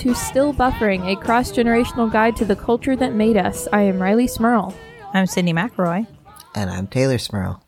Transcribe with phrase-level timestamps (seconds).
[0.00, 3.68] Hello to Still Buffering, a cross generational guide to the culture that made us.
[3.70, 4.74] I am Rileigh Smirl.
[5.12, 6.06] I'm Sydnee McElroy.
[6.54, 7.62] And I'm Teylor Smirl.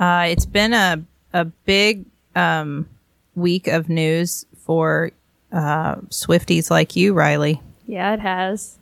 [0.00, 1.04] Uh, it's been a
[1.34, 2.88] a big um,
[3.34, 5.10] week of news for
[5.52, 7.60] uh, Swifties like you, Rileigh.
[7.84, 8.78] Yeah, it has.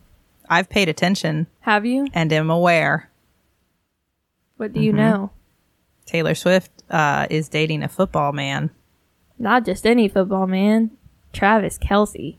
[0.49, 2.07] I've paid attention Have you?
[2.15, 3.11] and am aware.
[4.57, 5.33] What do you know?
[6.07, 8.71] Taylor Swift uh, is dating a football man.
[9.37, 10.93] Not just any football man,
[11.33, 12.37] Travis Kelce,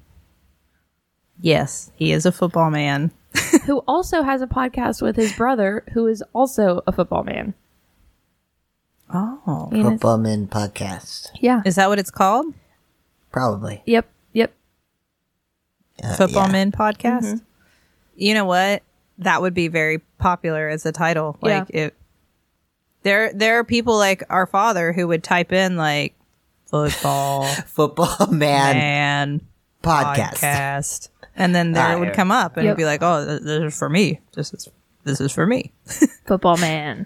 [1.41, 3.11] Yes, he is a football man.
[3.65, 7.53] who also has a podcast with his brother, who is also a football man.
[9.13, 11.29] Oh, And Football Men Podcast.
[11.39, 11.61] yeah.
[11.65, 12.53] is that what it's called?
[13.31, 13.81] Probably.
[13.85, 14.07] Yep.
[14.33, 14.53] Yep.
[16.03, 16.51] Uh, Football yeah.
[16.51, 17.41] Men Podcast.
[18.15, 18.81] You know what?
[19.19, 21.37] That would be very popular as a title.
[21.43, 21.59] Yeah.
[21.59, 21.95] Like it.
[23.03, 26.15] There, there are people like our father who would type in like
[26.65, 29.41] football Football Man man
[29.83, 30.39] Podcast.
[30.41, 32.71] podcast, and then there it would come up, and Yep.
[32.71, 34.19] it'd be like, "Oh, th- this is for me.
[34.33, 34.67] This is
[35.03, 35.71] this is for me."
[36.25, 37.05] Football man.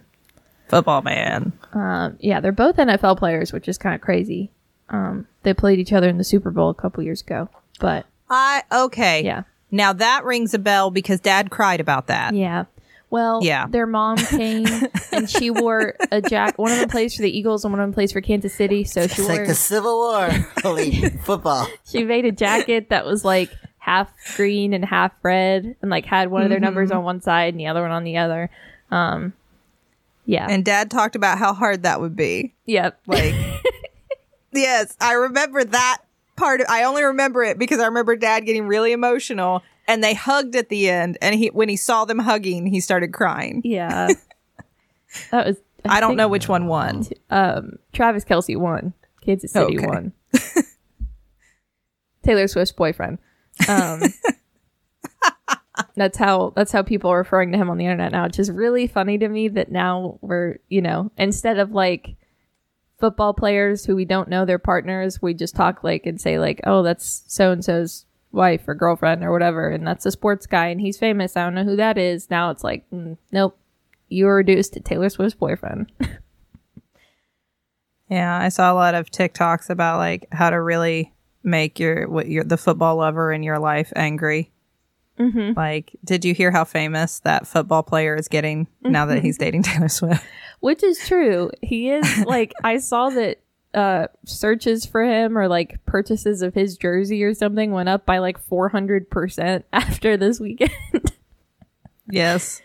[0.68, 1.54] Football man.
[1.74, 4.52] Um, yeah, they're both NFL players, which is kind of crazy.
[4.90, 7.50] Um, they played each other in the Super Bowl a couple years ago,
[7.80, 9.24] but I okay.
[9.24, 12.34] yeah, Now that rings a bell because Dad cried about that.
[12.36, 12.66] yeah.
[13.12, 13.66] Well, Yeah.
[13.68, 14.68] their mom came
[15.12, 16.60] and she wore a jack.
[16.60, 18.84] One of them plays for the Eagles and one of them plays for Kansas City.
[18.84, 20.30] So she It's wore like the Civil War.
[20.62, 21.68] Holy football.
[21.86, 23.50] she made a jacket that was like
[23.80, 27.54] half green and half red, and like had one of their numbers on one side
[27.54, 28.50] and the other one on the other.
[28.92, 29.34] Um,
[30.26, 32.54] yeah, And Dad talked about how hard that would be.
[32.66, 33.34] yep, Like,
[34.54, 36.00] yes, I remember that
[36.36, 36.62] part.
[36.62, 40.56] Of, I only remember it because I remember Dad getting really emotional, and they hugged
[40.56, 41.18] at the end.
[41.22, 43.62] And he, when he saw them hugging, he started crying.
[43.66, 44.10] yeah.
[45.32, 45.58] that was.
[45.86, 47.08] I, don't know which one won.
[47.32, 48.94] Um, Travis Kelce won.
[49.26, 49.88] Kansas City Okay.
[49.88, 50.14] won.
[52.24, 53.18] Taylor Swift's boyfriend.
[53.68, 54.02] Um,
[55.96, 58.26] that's how that's how people are referring to him on the internet now.
[58.26, 62.16] It's just really funny to me that now we're you know instead of like
[63.00, 66.62] football players who we don't know their partners, we just talk like and say like,
[66.66, 70.68] oh, that's so and so's wife or girlfriend or whatever, and that's a sports guy
[70.68, 71.36] and he's famous.
[71.36, 72.30] I don't know who that is.
[72.30, 73.58] Now it's like, mm, nope,
[74.08, 75.92] you were reduced to Taylor Swift's boyfriend.
[78.10, 81.14] Yeah, I saw a lot of TikToks about like how to really
[81.44, 84.52] make your what your the football lover in your life angry.
[85.20, 85.58] Mm-hmm.
[85.58, 89.64] Like, did you hear how famous that football player is getting now that he's dating
[89.64, 90.26] Taylor Swift?
[90.62, 91.52] Which is true.
[91.62, 93.40] He is like I saw that
[93.74, 98.18] uh searches for him or like purchases of his jersey or something went up by
[98.18, 100.72] like 400% after this weekend.
[102.10, 102.62] yes.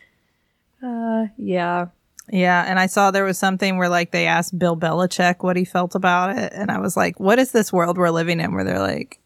[0.83, 1.87] uh yeah.
[2.31, 5.65] Yeah, and I saw there was something where like they asked Bill Belichick what he
[5.65, 8.65] felt about it, and I was like, "What is this world we're living in?" Where
[8.65, 9.21] they're like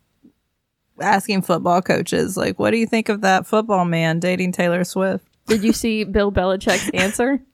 [1.00, 5.25] asking football coaches, like, "What do you think of that football man dating Taylor Swift?"
[5.47, 7.41] Did you see Bill Belichick's answer?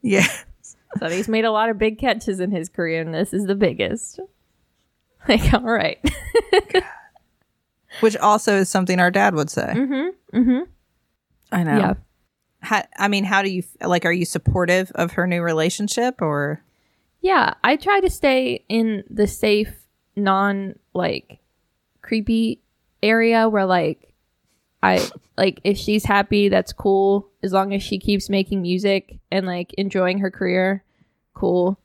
[0.00, 0.28] Yeah,
[1.00, 3.56] So he's made a lot of big catches in his career and this is the
[3.56, 4.20] biggest.
[5.28, 5.98] Like all right.
[8.00, 9.74] which also is something our dad would say.
[9.76, 10.38] Mm-hmm.
[10.38, 10.60] Mm-hmm.
[11.50, 11.76] I know.
[11.76, 11.94] Yeah.
[12.60, 14.04] How, I mean, how do you like?
[14.04, 16.62] Are you supportive of her new relationship, or
[17.20, 19.72] Yeah, I try to stay in the safe,
[20.16, 21.38] non like
[22.02, 22.60] creepy
[23.02, 24.12] area where like
[24.82, 27.28] I like if she's happy, that's cool.
[27.42, 30.84] As long as she keeps making music and like enjoying her career,
[31.34, 31.78] cool.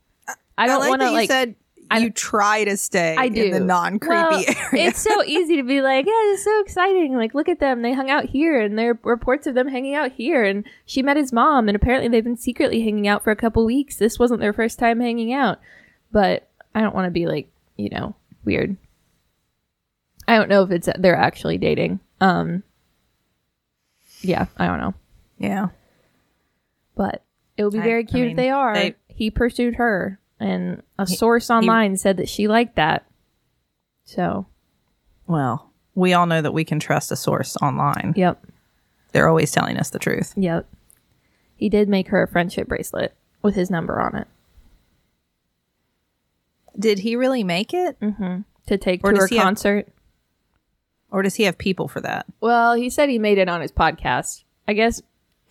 [0.56, 1.30] I don't like want to like.
[1.30, 1.56] said
[1.90, 4.32] I you don't- to stay I do in the non creepy Well,
[4.72, 4.88] area.
[4.88, 7.16] It's so easy to be like, yeah, it's so exciting.
[7.16, 7.82] Like, look at them.
[7.82, 10.42] They hung out here, and there are reports of them hanging out here.
[10.44, 13.64] And she met his mom, and apparently they've been secretly hanging out for a couple
[13.64, 13.96] weeks.
[13.96, 15.60] This wasn't their first time hanging out.
[16.12, 18.14] But I don't want to be like, you know,
[18.44, 18.76] weird.
[20.26, 22.00] I don't know if it's they're actually dating.
[22.20, 22.62] Um,
[24.22, 24.94] yeah, I don't know,
[25.38, 25.68] yeah.
[26.96, 27.22] but
[27.58, 28.74] it would be very I cute mean, if they are.
[28.74, 33.06] they- he pursued her, and a source online said that she liked that.
[34.04, 34.46] So,
[35.26, 38.12] Well, we all know that we can trust a source online.
[38.16, 38.44] yep.
[39.12, 40.34] They're always telling us the truth.
[40.36, 40.68] Yep.
[41.56, 44.26] He did make her a friendship bracelet with his number on it
[46.78, 48.40] Did he really make it, mm-hmm.
[48.66, 49.88] to take Or to does her he have- concert.
[51.10, 52.26] or does he have people for that?
[52.40, 54.42] Well, he said he made it on his podcast.
[54.66, 55.00] I guess.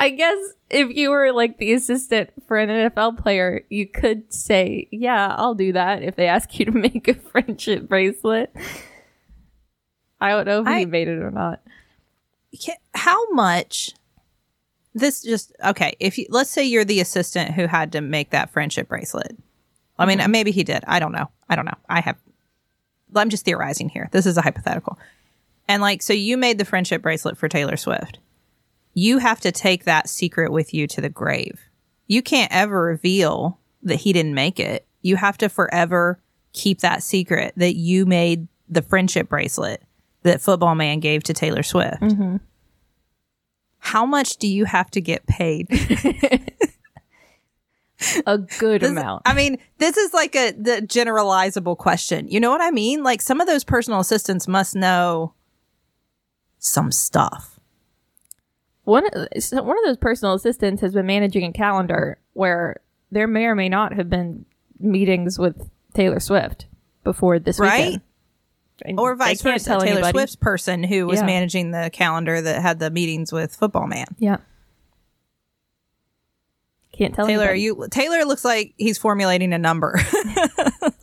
[0.00, 0.38] I guess
[0.70, 5.54] if you were like the assistant for an NFL player, you could say, "Yeah, I'll
[5.54, 8.50] do that." If they ask you to make a friendship bracelet,
[10.18, 11.60] I don't know if he I- made it or not.
[12.94, 13.92] How much?
[14.94, 15.94] This just okay.
[16.00, 19.36] If you let's say you're the assistant who had to make that friendship bracelet.
[19.98, 20.30] I mean, mm-hmm.
[20.30, 20.82] maybe he did.
[20.86, 21.28] I don't know.
[21.50, 21.76] I don't know.
[21.88, 22.16] I have
[23.14, 24.08] I'm just theorizing here.
[24.12, 24.98] This is a hypothetical.
[25.68, 28.18] And like, so you made the friendship bracelet for Taylor Swift.
[28.94, 31.60] You have to take that secret with you to the grave.
[32.06, 34.86] You can't ever reveal that he didn't make it.
[35.02, 36.20] You have to forever
[36.52, 39.82] keep that secret that you made the friendship bracelet
[40.22, 42.00] that Football Man gave to Taylor Swift.
[42.00, 42.36] Mm-hmm.
[43.78, 45.68] How much do you have to get paid?
[48.26, 49.22] A good This- amount.
[49.26, 52.28] I mean, this is like a the generalizable question.
[52.28, 53.02] You know what I mean?
[53.02, 55.34] Like some of those personal assistants must know
[56.58, 57.49] some stuff.
[58.90, 59.04] One
[59.40, 63.54] so one of those personal assistants has been managing a calendar where there may or
[63.54, 64.44] may not have been
[64.78, 66.66] meetings with Taylor Swift
[67.04, 68.00] before this Right?
[68.84, 68.98] weekend.
[68.98, 69.70] Or vice versa.
[69.78, 70.10] Taylor anybody.
[70.12, 71.26] Swift's person who was Yeah.
[71.26, 74.06] managing the calendar that had the meetings with Football Man.
[74.18, 74.38] Yeah.
[76.92, 77.60] Can't tell Taylor, anybody.
[77.62, 79.98] you Teylor looks like he's formulating a number.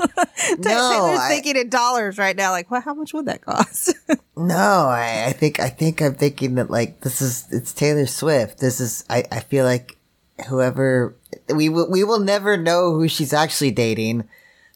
[0.60, 2.52] No, Teylor's I- thinking in dollars right now.
[2.52, 3.94] Like, well, how much would that cost?
[4.40, 8.60] No, I, I think I think I'm thinking that like this is it's Taylor Swift.
[8.60, 9.98] This is I, I feel like
[10.48, 11.16] whoever
[11.56, 14.28] we will we will never know who she's actually dating.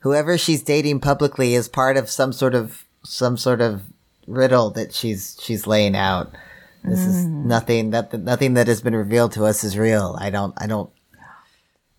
[0.02, 3.84] Whoever she's dating publicly is part of some sort of some sort of
[4.26, 6.34] riddle that she's she's laying out.
[6.84, 7.46] This is mm.
[7.46, 10.18] nothing that nothing that has been revealed to us is real.
[10.20, 10.90] I don't I don't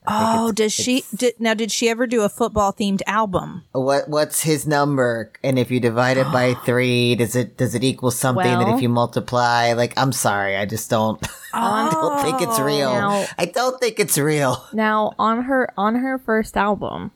[0.06, 1.54] oh, does she did, now?
[1.54, 3.64] Did she ever do a football themed album?
[3.72, 7.84] what what's his number and if you divide it by 3 does it does it
[7.84, 12.40] equal something that if you multiply like I'm sorry I just don't I don't think
[12.42, 12.92] it's oh, real.
[12.92, 14.64] Now- I don't think it's real.
[14.72, 17.12] Now on her on her first album,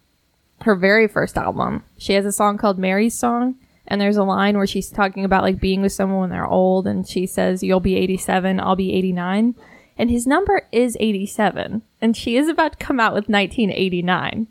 [0.62, 3.56] her very first album, she has a song called Mary's Song,
[3.87, 6.87] and there's a line where she's talking about like being with someone when they're old,
[6.87, 9.55] and she says, "You'll be 87, I'll be 89,"
[9.99, 14.47] and his number is 87, and she is about to come out with 1989,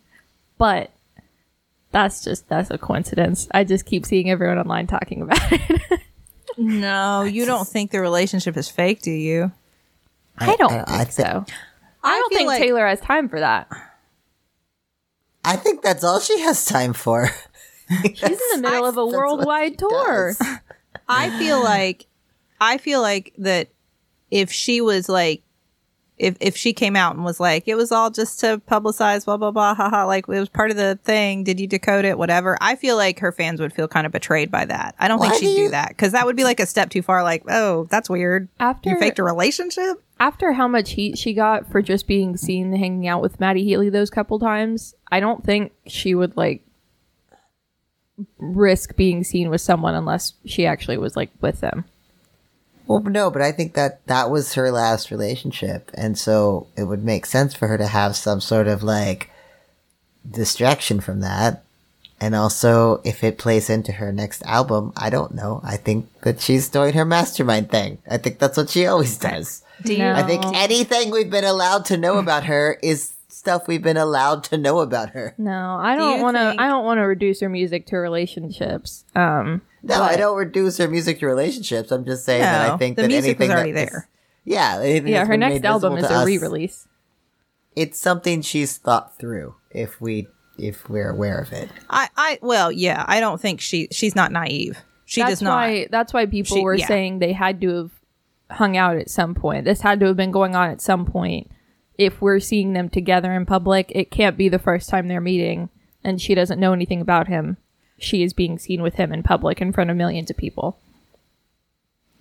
[0.58, 0.92] but.
[1.92, 3.48] That's just that's a coincidence.
[3.52, 6.02] I just keep seeing everyone online talking about it.
[6.58, 9.50] No, you don't think the relationship is fake, do you?
[10.38, 11.46] I don't I- think I thi- so.
[12.04, 13.70] I don't feel think like- Taylor has time for that.
[15.46, 17.30] I think that's all she has time for.
[18.04, 20.34] She's in the middle of a worldwide tour.
[21.08, 22.08] I feel like
[22.60, 23.70] I feel like that
[24.36, 25.42] if she was like
[26.18, 29.38] if if she came out and was like it was all just to publicize blah
[29.38, 31.44] blah blah haha like it was part of the thing.
[31.44, 32.18] Did you decode it?
[32.18, 32.58] whatever.
[32.62, 34.96] I feel like her fans would feel kind of betrayed by that.
[35.00, 36.90] I don't Why think she'd do you- that because that would be like a step
[36.90, 38.50] too far like oh that's weird.
[38.60, 40.02] After you faked a relationship?
[40.20, 43.90] After how much heat she got for just being seen hanging out with Matty Healy
[43.90, 46.62] those couple times, I don't think she would like
[48.38, 51.84] risk being seen with someone unless she actually was like with them.
[52.88, 57.04] Well, no, but I think that that was her last relationship, and so it would
[57.04, 59.30] make sense for her to have some sort of like
[60.30, 61.64] distraction from that.
[62.22, 65.60] And also, if it plays into her next album, I don't know.
[65.64, 67.98] I think that she's doing her mastermind thing.
[68.10, 69.64] I think that's what she always does.
[69.84, 70.14] do No.
[70.14, 74.46] I think anything we've been allowed to know about her is stuff we've been allowed
[74.46, 75.34] to know about her.
[75.38, 76.50] No, I Do don't you want to.
[76.52, 79.04] think- I don't want to reduce her music to relationships.
[79.14, 81.92] Um, No, but- I don't reduce her music to relationships.
[81.92, 84.10] I'm just saying that I think the that music was anything already that is- there.
[84.44, 86.88] yeah, Yeah, her next album is a us, re-release.
[87.76, 89.56] It's something she's thought through.
[89.70, 90.28] If we,
[90.58, 91.70] if we're aware of it.
[91.90, 95.56] I I well yeah I don't think she she's not naive she that's does not
[95.56, 95.88] why.
[95.92, 96.88] That's why people She- were yeah.
[96.88, 97.92] saying they had to have
[98.50, 99.66] hung out at some point.
[99.66, 101.52] This had to have been going on at some point.
[101.98, 105.70] If we're seeing them together in public, it can't be the first time they're meeting,
[106.04, 107.58] and she doesn't know anything about him.
[107.98, 110.78] She is being seen with him in public in front of millions of people.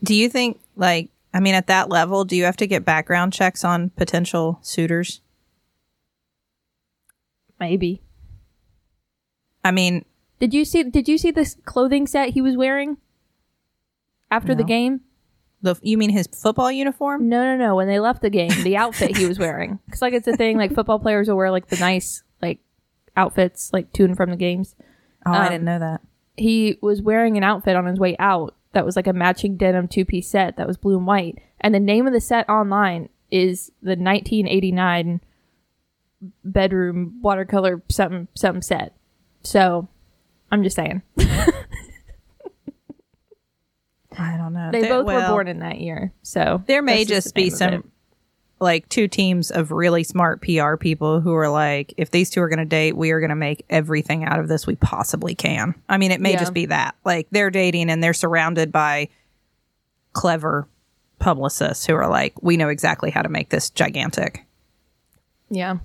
[0.03, 3.33] Do you think, like, I mean, at that level, do you have to get background
[3.33, 5.21] checks on potential suitors?
[7.59, 8.03] Maybe.
[9.65, 10.05] I mean,
[10.39, 10.83] Did you see?
[10.83, 12.99] Did you see this clothing set he was wearing
[14.31, 15.01] after the game?
[15.63, 17.29] the you mean his football uniform?
[17.29, 17.75] No, no, no.
[17.75, 19.79] When they left the game, the outfit he was wearing.
[19.87, 20.59] Because like it's a thing.
[20.59, 22.59] Like football players will wear like the nice like
[23.17, 24.77] outfits like to and from the games.
[25.27, 26.01] Oh, I Um, didn't know that.
[26.37, 29.87] he was wearing an outfit on his way out that was like a matching denim
[29.89, 31.39] two piece set that was blue and white.
[31.61, 35.21] And the name of the set online is the 1989
[36.45, 38.95] bedroom watercolor something something set.
[39.43, 39.89] So
[40.51, 41.03] I'm just saying
[44.17, 44.71] I don't know.
[44.71, 46.13] they There- both were born in that year.
[46.23, 47.57] So There may just be name of it.
[47.57, 47.91] some
[48.61, 52.49] like two teams of really smart PR people who are like, if these two are
[52.49, 55.75] going to date, we are going to make everything out of this we possibly can.
[55.89, 56.41] I mean, it may Yeah.
[56.41, 56.95] just be that.
[57.05, 59.09] Like they're dating and they're surrounded by
[60.13, 60.69] clever
[61.19, 64.45] publicists who are like, we know exactly how to make this gigantic.
[65.51, 65.77] Yeah.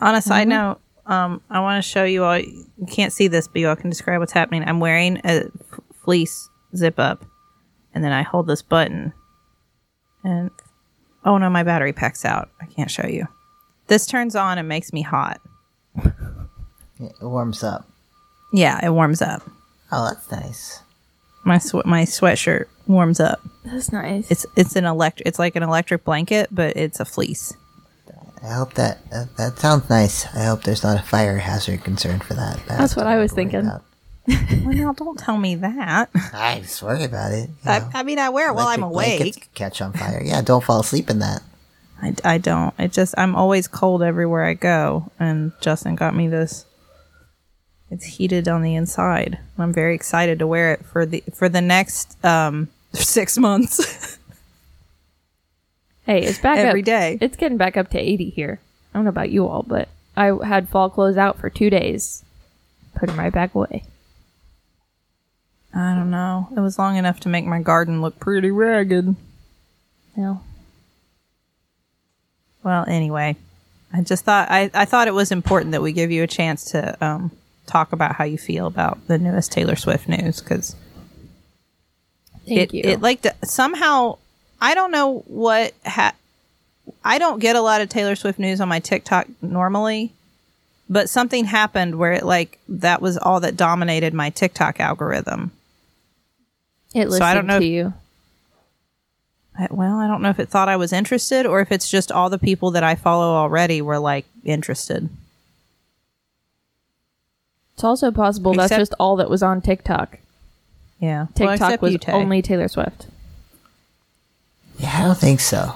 [0.00, 0.56] On a side Mm-hmm.
[0.68, 2.38] note, um, I want to show you all.
[2.38, 4.64] You can't see this, but you all can describe what's happening.
[4.66, 7.24] I'm wearing a f- fleece zip up,
[7.94, 9.12] and then I hold this button,
[10.24, 10.50] and
[11.24, 12.50] oh no, my battery pack's out.
[12.60, 13.26] I can't show you.
[13.86, 15.40] This turns on and makes me hot.
[17.00, 17.88] It warms up.
[18.52, 19.42] Yeah, it warms up.
[19.92, 20.80] Oh, that's nice.
[21.44, 23.40] My sw- my sweatshirt warms up.
[23.64, 24.30] That's nice.
[24.30, 25.26] It's it's an electric.
[25.28, 27.52] It's like an electric blanket, but it's a fleece.
[28.42, 30.26] I hope that uh, that sounds nice.
[30.34, 32.60] I hope there's not a fire hazard concern for that.
[32.68, 33.60] That's what I was thinking.
[33.60, 33.82] about.
[34.64, 36.08] Well, now don't tell me that.
[36.32, 37.50] I just worry about it.
[37.66, 37.86] I.
[37.92, 39.54] I mean, I wear it while I'm Electric blankets awake.
[39.54, 40.22] Catch on fire.
[40.24, 41.42] Yeah, don't fall asleep in that.
[42.00, 42.74] I, I don't.
[42.78, 46.64] It just I'm always cold everywhere I go, and Justin got me this.
[47.90, 49.38] It's heated on the inside.
[49.58, 54.18] I'm very excited to wear it for the for the next um six months
[56.06, 56.86] hey, it's back every up.
[56.86, 57.18] day.
[57.20, 58.60] It's getting back up to 80 here.
[58.92, 62.24] I don't know about you all, but I had fall clothes out for two days.
[62.94, 63.84] Put them right back away.
[65.74, 66.48] I don't know.
[66.56, 69.16] It was long enough to make my garden look pretty ragged.
[70.16, 70.40] No.
[72.62, 73.36] Well, anyway,
[73.92, 76.66] I just thought I, I thought it was important that we give you a chance
[76.72, 77.32] to um,
[77.66, 80.76] talk about how you feel about the newest Taylor Swift news because
[82.46, 82.82] Thank it you.
[82.84, 84.18] it like to, somehow
[84.60, 86.14] I don't know what ha-
[87.04, 90.12] I don't get a lot of Taylor Swift news on my TikTok normally,
[90.88, 95.50] but something happened where it like that was all that dominated my TikTok algorithm.
[96.94, 97.92] It listened so I don't know to if- you.
[99.56, 102.10] I, well, I don't know if it thought I was interested or if it's just
[102.10, 105.08] all the people that I follow already were like interested.
[107.74, 110.18] It's also possible that's just all that was on TikTok.
[111.00, 113.06] Yeah, TikTok except was you, only Taylor Swift.
[114.78, 115.74] Yeah, I don't think so.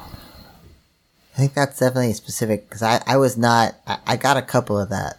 [1.34, 3.74] I think that's definitely specific because I, I was not.
[3.86, 5.18] I, I got a couple of that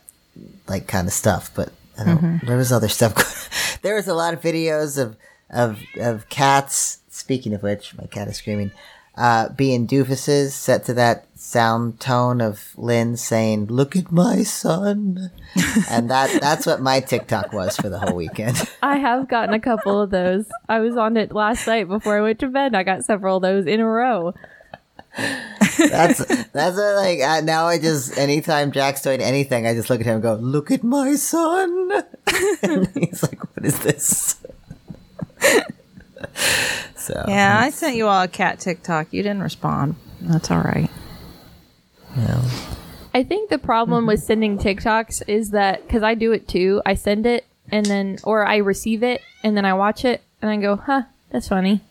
[0.68, 2.48] like kind of stuff, but I don't, Mm-hmm.
[2.48, 3.80] there was other stuff.
[3.84, 5.16] there was a lot of videos of
[5.50, 7.00] of of cats.
[7.10, 8.72] Speaking of which, my cat is screaming.
[9.18, 15.32] Uh, being doofuses set to that sound tone of Lynn saying, "Look at my son,"
[15.90, 18.70] and that that's what my TikTok was for the whole weekend.
[18.82, 20.48] I have gotten a couple of those.
[20.70, 22.76] I was on it last night before I went to bed.
[22.76, 24.34] I got several of those in a row.
[25.18, 27.66] That's that's what, like uh, now.
[27.66, 30.84] I just anytime Jack's doing anything, I just look at him and go, "Look at
[30.84, 32.04] my son,"
[32.64, 34.38] and he's like, "What is this?"
[36.96, 39.08] so Yeah, I sent you all a cat TikTok.
[39.12, 39.96] You didn't respond.
[40.22, 40.90] That's all right.
[42.18, 42.42] yeah.
[43.14, 46.94] I think the problem with sending TikToks is that because I do it too, I
[46.94, 50.58] send it and then, or I receive it and then I watch it and I
[50.58, 51.82] go, huh, that's funny.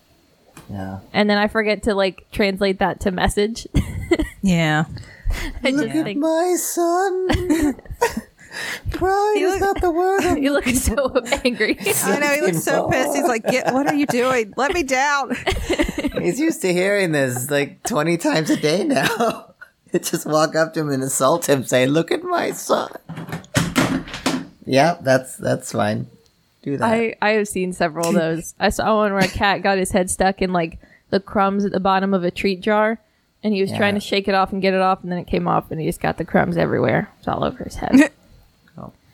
[0.70, 1.00] yeah.
[1.12, 3.66] And then I forget to like translate that to message.
[4.40, 4.84] Yeah.
[5.62, 7.28] I just Look at think my son.
[8.90, 10.22] Pride is not the word.
[10.24, 11.12] I'm you look so
[11.44, 11.76] angry.
[12.04, 13.16] I know he looks so pissed.
[13.16, 14.54] He's like, Get, "What are you doing?
[14.56, 15.36] Let me down."
[16.20, 19.54] He's used to hearing this like 20 times a day now.
[19.92, 22.90] just walk up to him and assault him, say, Look at my son.
[24.64, 26.06] Yeah, that's that's fine.
[26.62, 26.84] Do that.
[26.84, 28.54] I, I have seen several of those.
[28.58, 30.78] I saw one where a cat got his head stuck in like
[31.10, 32.98] the crumbs at the bottom of a treat jar
[33.42, 35.26] and he was trying to shake it off and get it off and then it
[35.26, 37.10] came off and he just got the crumbs everywhere.
[37.18, 38.10] It's all over his head.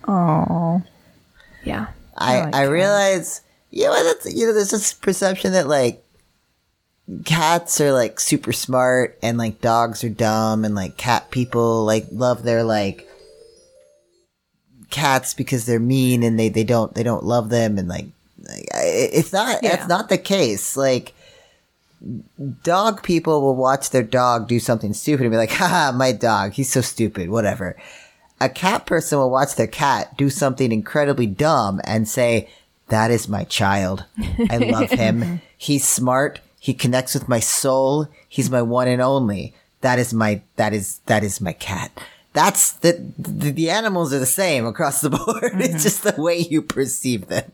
[0.06, 0.82] Oh,
[1.64, 1.88] yeah.
[2.16, 6.04] I, like I realize, you know, that's, you know, there's this perception that like
[7.24, 12.06] cats are like super smart and like dogs are dumb and like cat people like
[12.12, 13.08] love their like
[14.90, 18.06] cats because they're mean and they, they don't, they don't love them and like,
[18.48, 19.76] like it's not, Yeah.
[19.76, 20.76] that's not the case.
[20.76, 21.14] Like,
[22.62, 26.52] dog people will watch their dog do something stupid and be like, haha, my dog,
[26.52, 27.76] he's so stupid, whatever.
[28.40, 32.48] A cat person will watch their cat do something incredibly dumb and say,
[32.88, 34.04] that is my child.
[34.50, 35.40] I love him.
[35.56, 36.40] He's smart.
[36.58, 38.08] He connects with my soul.
[38.28, 39.54] He's my one and only.
[39.80, 41.90] That is my, that is, that is my cat.
[42.32, 45.52] That's the, the, the animals are the same across the board.
[45.54, 45.78] It's mm-hmm.
[45.78, 47.50] just the way you perceive them.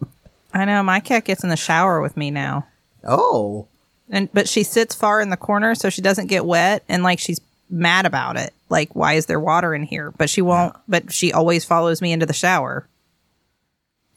[0.52, 0.82] I know.
[0.82, 2.66] My cat gets in the shower with me now,
[3.06, 3.68] Oh.
[4.08, 7.20] and but she sits far in the corner so she doesn't get wet, and like
[7.20, 8.52] she's mad about it.
[8.68, 10.12] Like, why is there water in here?
[10.12, 10.76] But she won't.
[10.88, 12.88] But she always follows me into the shower.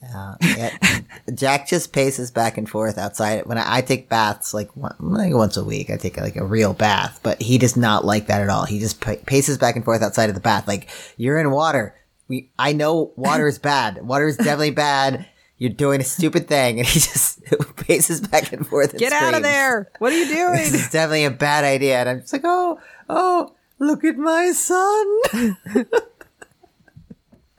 [0.01, 0.77] Yeah.
[1.33, 3.45] Jack just paces back and forth outside.
[3.45, 6.45] When I, I take baths, like, one, like once a week, I take like a
[6.45, 8.65] real bath, but he does not like that at all.
[8.65, 10.67] He just pa- paces back and forth outside of the bath.
[10.67, 11.95] Like, you're in water.
[12.27, 14.05] We, I know water is bad.
[14.05, 15.25] Water is definitely bad.
[15.57, 16.79] You're doing a stupid thing.
[16.79, 17.41] And he just
[17.77, 18.91] paces back and forth.
[18.91, 19.89] And Get out of there!
[19.99, 20.53] What are you doing?
[20.57, 21.99] This is definitely a bad idea.
[21.99, 22.79] And I'm just like, oh,
[23.09, 25.55] oh, look at my son.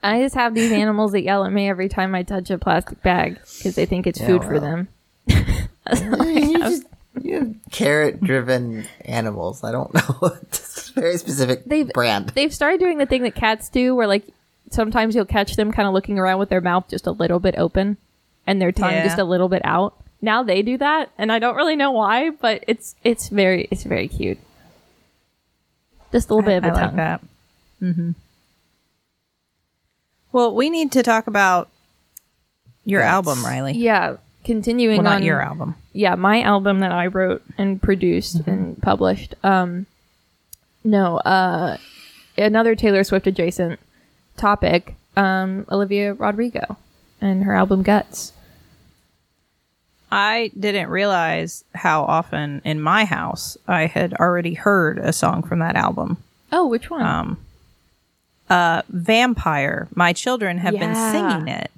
[0.02, 3.02] I just have these animals that yell at me every time I touch a plastic
[3.02, 4.88] bag because they think it's Yeah, food for them.
[5.26, 6.84] you just
[7.22, 9.64] you have carrot driven animals.
[9.64, 10.36] I don't know.
[10.42, 12.30] it's a very specific They've- brand.
[12.30, 14.24] They've started doing the thing that cats do, where like
[14.70, 17.54] sometimes you'll catch them kind of looking around with their mouth just a little bit
[17.56, 17.96] open
[18.46, 19.04] and their tongue Yeah.
[19.04, 19.94] just a little bit out.
[20.20, 23.84] Now they do that, and I don't really know why, but it's it's very it's
[23.84, 24.38] very cute.
[26.14, 26.82] Just a little bit of a I tongue.
[26.82, 27.20] like that.
[27.82, 28.10] Mm-hmm.
[30.32, 31.68] Well, we need to talk about
[32.84, 33.08] your Yes.
[33.12, 33.74] album, Rileigh.
[33.76, 35.74] Yeah, continuing Well, not on your album.
[35.92, 38.50] yeah, my album that I wrote and produced Mm-hmm.
[38.50, 39.34] and published.
[39.42, 39.86] Um,
[40.84, 41.78] no, uh,
[42.36, 43.80] another Taylor Swift adjacent
[44.36, 44.94] topic.
[45.16, 46.76] Um, Olivia Rodrigo
[47.20, 48.32] and her album Guts.
[50.14, 55.58] I didn't realize how often in my house I had already heard a song from
[55.58, 56.18] that album.
[56.52, 57.02] Oh, which one?
[57.02, 57.38] Um,
[58.48, 59.88] uh, Vampire.
[59.94, 61.70] My children have been singing it,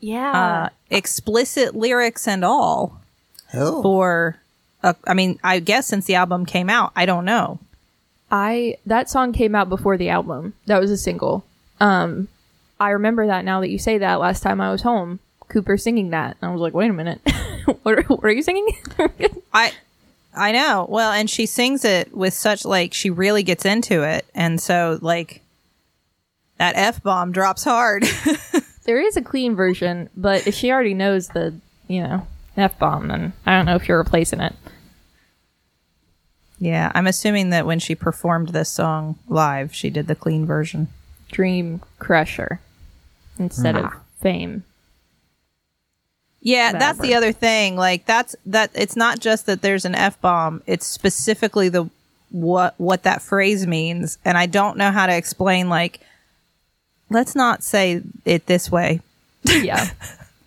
[0.00, 3.00] yeah, uh, explicit lyrics and all.
[3.52, 4.36] Oh, For,
[4.82, 7.60] uh, I mean, I guess since the album came out, I don't know.
[8.30, 10.54] I that song came out before the album.
[10.66, 11.44] That was a single.
[11.78, 12.26] Um,
[12.80, 14.18] I remember that now that you say that.
[14.18, 17.20] Last time I was home, Cooper singing that, and I was like, "Wait a minute,
[17.82, 18.66] what, are, what are you singing?"
[19.52, 19.72] I
[20.36, 20.86] I know.
[20.88, 24.98] Well, and she sings it with such like she really gets into it, and so
[25.00, 25.42] like
[26.58, 28.04] that f bomb drops hard.
[28.84, 31.54] there is a clean version, but if she already knows the
[31.88, 34.54] you know f bomb, then I don't know if you're replacing it.
[36.58, 40.88] yeah, I'm assuming that when she performed this song live, she did the clean version.
[41.30, 42.60] Dream Crusher
[43.38, 44.00] instead of ah.
[44.20, 44.64] Fame.
[46.44, 47.74] Yeah, that's the other thing.
[47.74, 48.70] Like that's that.
[48.74, 50.62] It's not just that there's an f bomb.
[50.66, 51.88] It's specifically the
[52.30, 55.70] what what that phrase means, and I don't know how to explain.
[55.70, 56.00] Like,
[57.08, 59.00] let's not say it this way.
[59.44, 59.88] Yeah,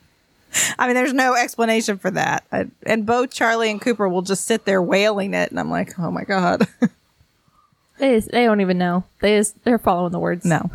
[0.77, 2.43] I mean, there's no explanation for that.
[2.51, 5.97] I, and both Charlie and Cooper will just sit there wailing it, and I'm like,
[5.97, 6.67] oh my god,
[7.97, 9.03] they just, they don't even know.
[9.21, 10.45] They just they're following the words.
[10.45, 10.69] no.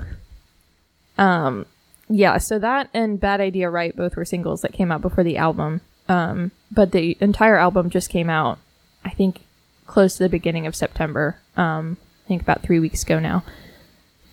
[1.17, 1.67] Um,
[2.13, 5.39] yeah, so that and Bad Idea Right both were singles that came out before the
[5.39, 5.81] album.
[6.09, 8.59] Um, but the entire album just came out,
[9.05, 9.41] I think,
[9.87, 11.39] close to the beginning of September.
[11.57, 13.45] Um, I think about three weeks ago now.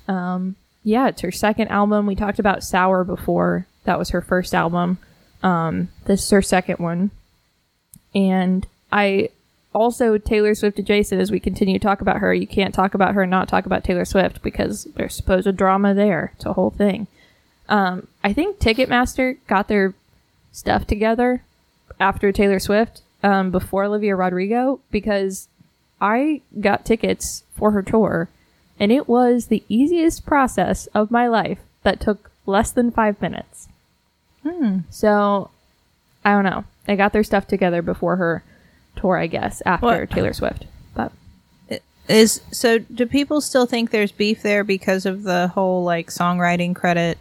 [0.07, 2.05] Um, yeah, it's her second album.
[2.05, 3.65] We talked about Sour before.
[3.85, 4.97] That was her first album.
[5.41, 7.11] Um, this is her second one.
[8.13, 9.29] And I
[9.73, 12.33] also Taylor Swift adjacent as we continue to talk about her.
[12.33, 15.93] You can't talk about her and not talk about Taylor Swift because there's supposed drama
[15.93, 16.33] there.
[16.35, 17.07] It's a whole thing.
[17.69, 19.93] Um, I think Ticketmaster got their
[20.51, 21.43] stuff together
[21.99, 25.47] after Taylor Swift, um, before Olivia Rodrigo, because
[26.01, 28.27] I got tickets for her tour,
[28.79, 33.67] and it was the easiest process of my life that took less than five minutes.
[34.89, 35.51] So,
[36.25, 36.63] I don't know.
[36.85, 38.43] They got their stuff together before her
[38.95, 40.65] tour, I guess, after What- Taylor Swift.
[40.95, 41.11] But
[42.07, 42.79] Is so?
[42.79, 47.19] Do people still think there's beef there because of the whole like songwriting credit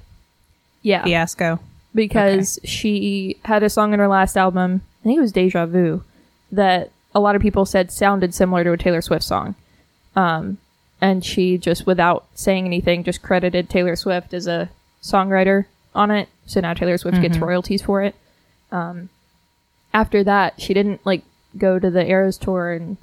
[0.82, 1.60] yeah, fiasco?
[1.94, 6.04] because she had a song in her last album, I think it was Deja Vu,
[6.52, 9.54] that a lot of people said sounded similar to a Taylor Swift song.
[10.14, 10.58] Um,
[11.00, 14.70] and she just, without saying anything, just credited Taylor Swift as a
[15.02, 16.28] songwriter on it.
[16.46, 18.14] So now Taylor Swift gets royalties for it.
[18.70, 19.08] Um,
[19.92, 21.22] after that, she didn't like
[21.56, 22.96] go to the Eras tour and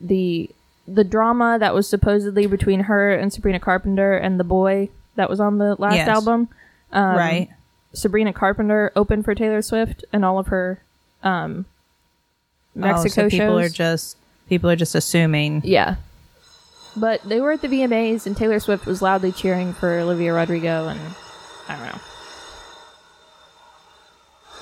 [0.00, 0.50] the
[0.86, 5.40] the drama that was supposedly between her and Sabrina Carpenter and the boy that was
[5.40, 6.08] on the last Yes.
[6.08, 6.48] album.
[6.92, 7.48] Um, right.
[7.92, 10.82] Sabrina Carpenter opened for Taylor Swift and all of her
[11.22, 11.64] um,
[12.74, 13.70] Mexico oh, so people shows.
[13.70, 14.16] are just
[14.48, 15.62] people are just assuming.
[15.64, 15.96] yeah,
[16.96, 20.88] but they were at the VMAs and Taylor Swift was loudly cheering for Olivia Rodrigo
[20.88, 21.00] and
[21.68, 22.00] I don't know.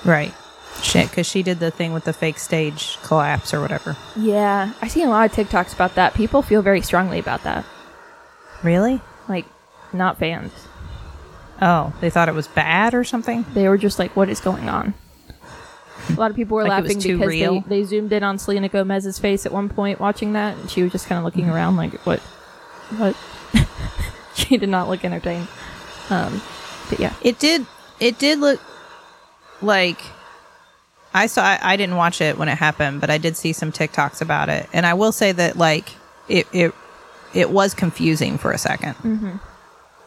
[0.05, 0.33] Right.
[0.81, 3.95] Shit, because she did the thing with the fake stage collapse or whatever.
[4.15, 6.13] Yeah, I see a lot of TikToks about that.
[6.13, 7.65] People feel very strongly about that.
[8.61, 8.99] Really?
[9.27, 9.45] Like,
[9.95, 10.51] not fans.
[11.61, 13.45] Oh, they thought it was bad or something?
[13.53, 14.93] They were just like, "What is going on?"
[16.09, 17.61] A lot of people were Like it was laughing too because real?
[17.61, 20.83] they, they zoomed in on Selena Gomez's face at one point watching that, and she
[20.83, 22.19] was just kind of looking around like, "What?
[22.97, 23.15] What?"
[24.35, 25.47] she did not look entertained.
[26.09, 26.41] Um,
[26.89, 27.65] but yeah, It did.
[27.99, 28.59] It did look
[29.61, 30.01] like
[31.13, 31.41] I saw.
[31.43, 34.49] I, I didn't watch it when it happened, but I did see some TikToks about
[34.49, 35.89] it, and I will say that like
[36.27, 36.73] it it
[37.33, 39.39] it was confusing for a 2nd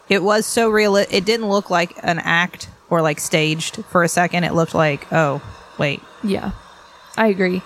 [0.09, 0.95] It was so real.
[0.95, 4.43] It, didn't look like an act or like staged for a second.
[4.43, 5.41] It looked like oh
[5.77, 6.51] wait, yeah,
[7.15, 7.61] I agree.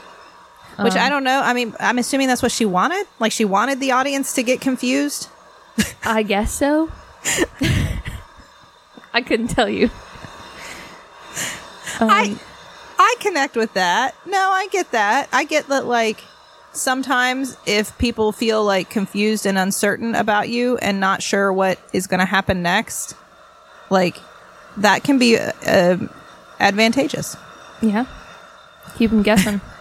[0.77, 1.41] which Um, I don't know.
[1.41, 3.07] I mean, I'm assuming that's what she wanted.
[3.19, 5.29] Like she wanted the audience to get confused.
[6.03, 6.91] I guess so.
[9.13, 9.89] I couldn't tell you.
[11.99, 12.37] I
[12.97, 14.15] I connect with that.
[14.25, 15.29] No, I get that.
[15.31, 16.23] I get that like
[16.73, 22.07] sometimes if people feel like confused and uncertain about you and not sure what is
[22.07, 23.15] going to happen next,
[23.89, 24.17] like
[24.77, 25.97] that can be uh,
[26.59, 27.37] advantageous.
[27.81, 28.05] Yeah.
[28.97, 29.61] Keep them guessing.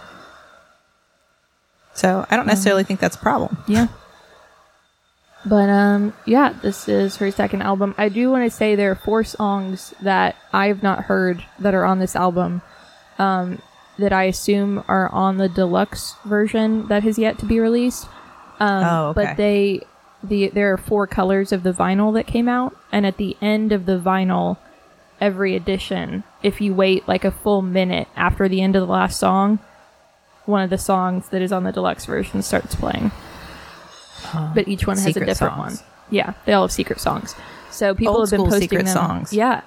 [1.95, 3.57] So I don't necessarily think that's a problem.
[3.67, 3.87] Yeah.
[5.45, 7.93] But um yeah, this is her second album.
[7.97, 11.85] I do want to say there are four songs that I've not heard that are
[11.85, 12.61] on this album
[13.19, 13.61] um
[13.99, 18.07] that I assume are on the deluxe version that has yet to be released.
[18.59, 19.25] Um Oh, okay.
[19.25, 19.81] but they
[20.23, 23.71] the there are four colors of the vinyl that came out and at the end
[23.71, 24.57] of the vinyl
[25.19, 29.19] every edition if you wait like a full minute after the end of the last
[29.19, 29.59] song
[30.45, 33.11] one of the songs that is on the deluxe version starts playing
[34.55, 35.57] but each one has a different songs.
[35.57, 35.87] one.
[36.09, 37.35] Yeah, they all have secret songs.
[37.71, 38.93] So people Old have been posting secret them.
[38.93, 39.33] songs.
[39.33, 39.61] Yeah,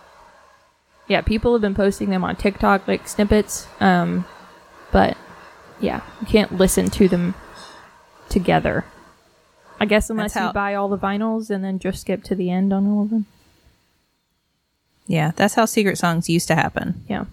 [1.08, 3.66] yeah, people have been posting them on TikTok like snippets.
[3.80, 4.24] Um,
[4.92, 5.16] but
[5.80, 7.34] yeah, you can't listen to them
[8.28, 8.84] together.
[9.78, 12.50] I guess unless how- you buy all the vinyls and then just skip to the
[12.50, 13.26] end on all of them.
[15.06, 17.04] Yeah, that's how secret songs used to happen.
[17.08, 17.26] Yeah,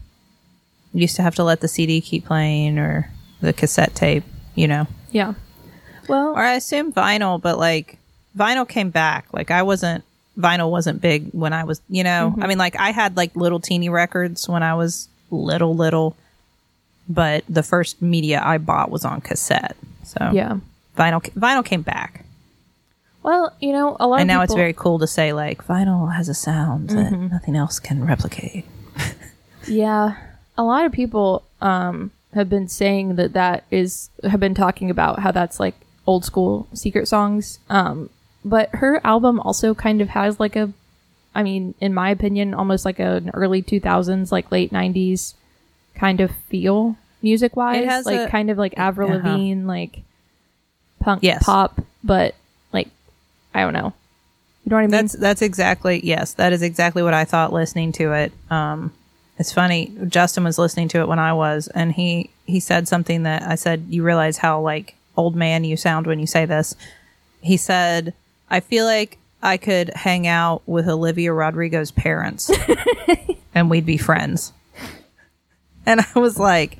[0.94, 3.10] You used to have to let the CD keep playing or
[3.42, 4.24] the cassette tape,
[4.56, 4.88] you know.
[5.12, 5.34] yeah.
[6.08, 7.98] Well, Or I assume vinyl, but like
[8.38, 9.28] vinyl came back.
[9.32, 10.04] Like I wasn't
[10.38, 12.32] vinyl wasn't big when I was, you know.
[12.32, 12.44] Mm-hmm.
[12.44, 16.16] I mean, like I had like little teeny records when I was little, little.
[17.10, 19.76] But the first media I bought was on cassette.
[20.06, 20.58] So yeah.
[20.98, 22.26] vinyl vinyl came back,
[23.24, 26.30] Well, you know, a lot and now it's very cool to say like vinyl has
[26.30, 27.28] a sound that Mm-hmm.
[27.28, 28.66] nothing else can replicate.
[29.68, 30.18] Yeah,
[30.58, 35.20] a lot of people um, have been saying that that is have been talking about
[35.20, 37.60] how that's like old school secret songs.
[37.70, 38.10] Um,
[38.46, 40.72] but her album also kind of has like a,
[41.36, 45.36] I mean, in my opinion, almost like an early two thousands, like late nineties
[45.96, 48.06] kind of feel music wise.
[48.06, 49.30] Like a- kind of like Avril Uh-huh.
[49.30, 50.02] Lavigne, like
[51.00, 51.44] punk Yes.
[51.44, 52.36] pop, but
[52.72, 52.90] like
[53.54, 53.94] I don't know.
[54.66, 54.92] You know what I mean?
[54.92, 58.32] That's that's exactly yes, that is exactly what I thought listening to it.
[58.50, 58.94] Um,
[59.38, 59.92] it's funny.
[60.08, 63.56] Justin was listening to it when I was, and he he said something that I
[63.56, 63.86] said.
[63.90, 66.76] You realize how like old man you sound when you say this.
[67.42, 68.14] He said,
[68.54, 72.50] "I feel like I could hang out with Olivia Rodrigo's parents,
[73.56, 74.54] and we'd be friends."
[75.86, 76.78] And I was like,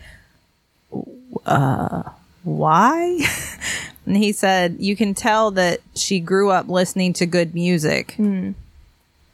[1.46, 2.04] uh,
[2.44, 3.20] why?
[4.06, 8.16] and he said, you can tell that she grew up listening to good music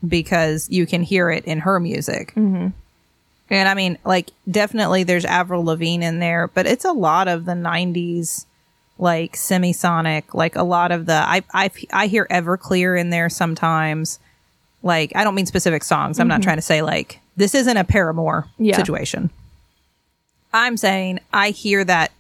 [0.08, 2.34] because you can hear it in her music.
[2.36, 2.68] Mm-hmm.
[3.52, 7.46] And I mean, like, definitely there's Avril Lavigne in there, but it's a lot of
[7.46, 8.46] the 90s,
[9.00, 14.20] like semisonic, like a lot of the, I, I, I hear Everclear in there sometimes.
[14.84, 16.20] Like, I don't mean specific songs.
[16.20, 16.44] I'm not mm-hmm.
[16.44, 18.76] trying to say, like, this isn't a Paramore Yeah.
[18.76, 19.32] situation.
[20.54, 22.12] I'm saying I hear that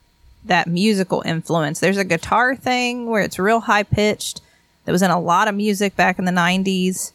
[0.45, 1.79] that musical influence.
[1.79, 4.41] There's a guitar thing where it's real high pitched.
[4.85, 7.11] That was in a lot of music back in the 90s.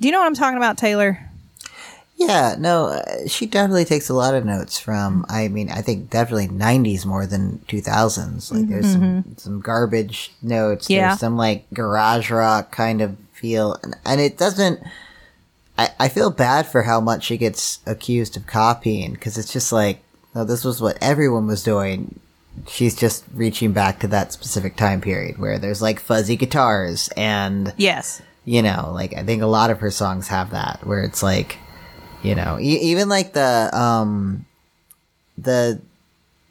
[0.00, 1.28] Do you know what I'm talking about, Teylor?
[2.16, 5.26] Yeah, no, uh, she definitely takes a lot of notes from.
[5.28, 8.52] I mean, I think definitely '90s more than 2000s.
[8.52, 10.88] Like, there's some some garbage notes.
[10.88, 11.08] Yeah.
[11.08, 14.80] There's some like garage rock kind of feel, and, and it doesn't.
[15.76, 19.72] I I feel bad for how much she gets accused of copying because it's just
[19.72, 20.00] like,
[20.34, 22.20] no, this was what everyone was doing.
[22.68, 27.74] She's just reaching back to that specific time period where there's like fuzzy guitars and
[27.76, 28.22] Yes.
[28.44, 31.56] you know like i think a lot of her songs have that where it's like
[32.24, 34.44] you know e- even like the um
[35.38, 35.80] the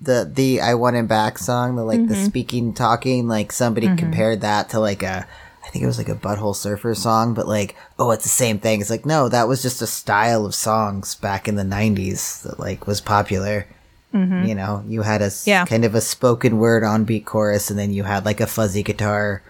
[0.02, 2.26] the the i want him back song the like the mm-hmm.
[2.26, 3.96] speaking talking like somebody mm-hmm.
[3.96, 5.26] compared that to like a
[5.66, 8.60] i think it was like a butthole surfer song but like oh it's the same
[8.60, 8.82] thing.
[8.82, 12.60] It's like no that was just a style of songs back in the 90s that
[12.60, 13.66] like was popular.
[14.14, 14.46] Mm-hmm.
[14.46, 15.66] You know you had a Yeah.
[15.66, 18.84] kind of a spoken word on beat chorus and then you had like a fuzzy
[18.84, 19.42] guitar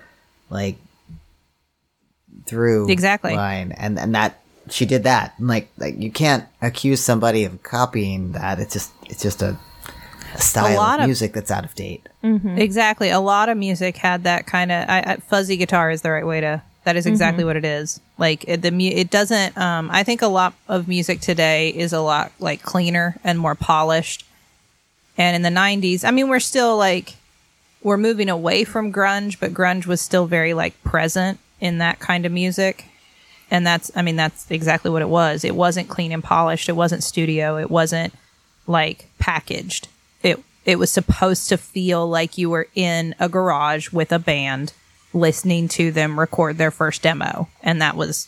[0.50, 0.78] like
[2.46, 3.36] through Exactly.
[3.36, 8.32] line and and that she did that like like you can't accuse somebody of copying
[8.32, 9.58] that it's just it's just a,
[10.36, 13.10] a style lot of of- music that's out of date Exactly.
[13.10, 16.26] A lot of music had that kind of I, I, fuzzy guitar is the right
[16.26, 16.62] way to.
[16.86, 18.00] That is exactly what it is.
[18.18, 19.58] Like it, the mu- it doesn't.
[19.58, 23.56] Um, I think a lot of music today is a lot like cleaner and more
[23.56, 24.26] polished.
[25.18, 27.16] And in the '90s, I mean, we're still like
[27.82, 32.26] we're moving away from grunge, but grunge was still very like present in that kind
[32.26, 32.86] of music.
[33.54, 35.46] And that's, I mean, that's exactly what it was.
[35.46, 36.70] It wasn't clean and polished.
[36.70, 37.56] It wasn't studio.
[37.58, 38.12] It wasn't
[38.66, 39.88] like packaged.
[40.24, 44.74] It it was supposed to feel like you were in a garage with a band
[45.14, 47.48] listening to them record their first demo.
[47.62, 48.28] And that was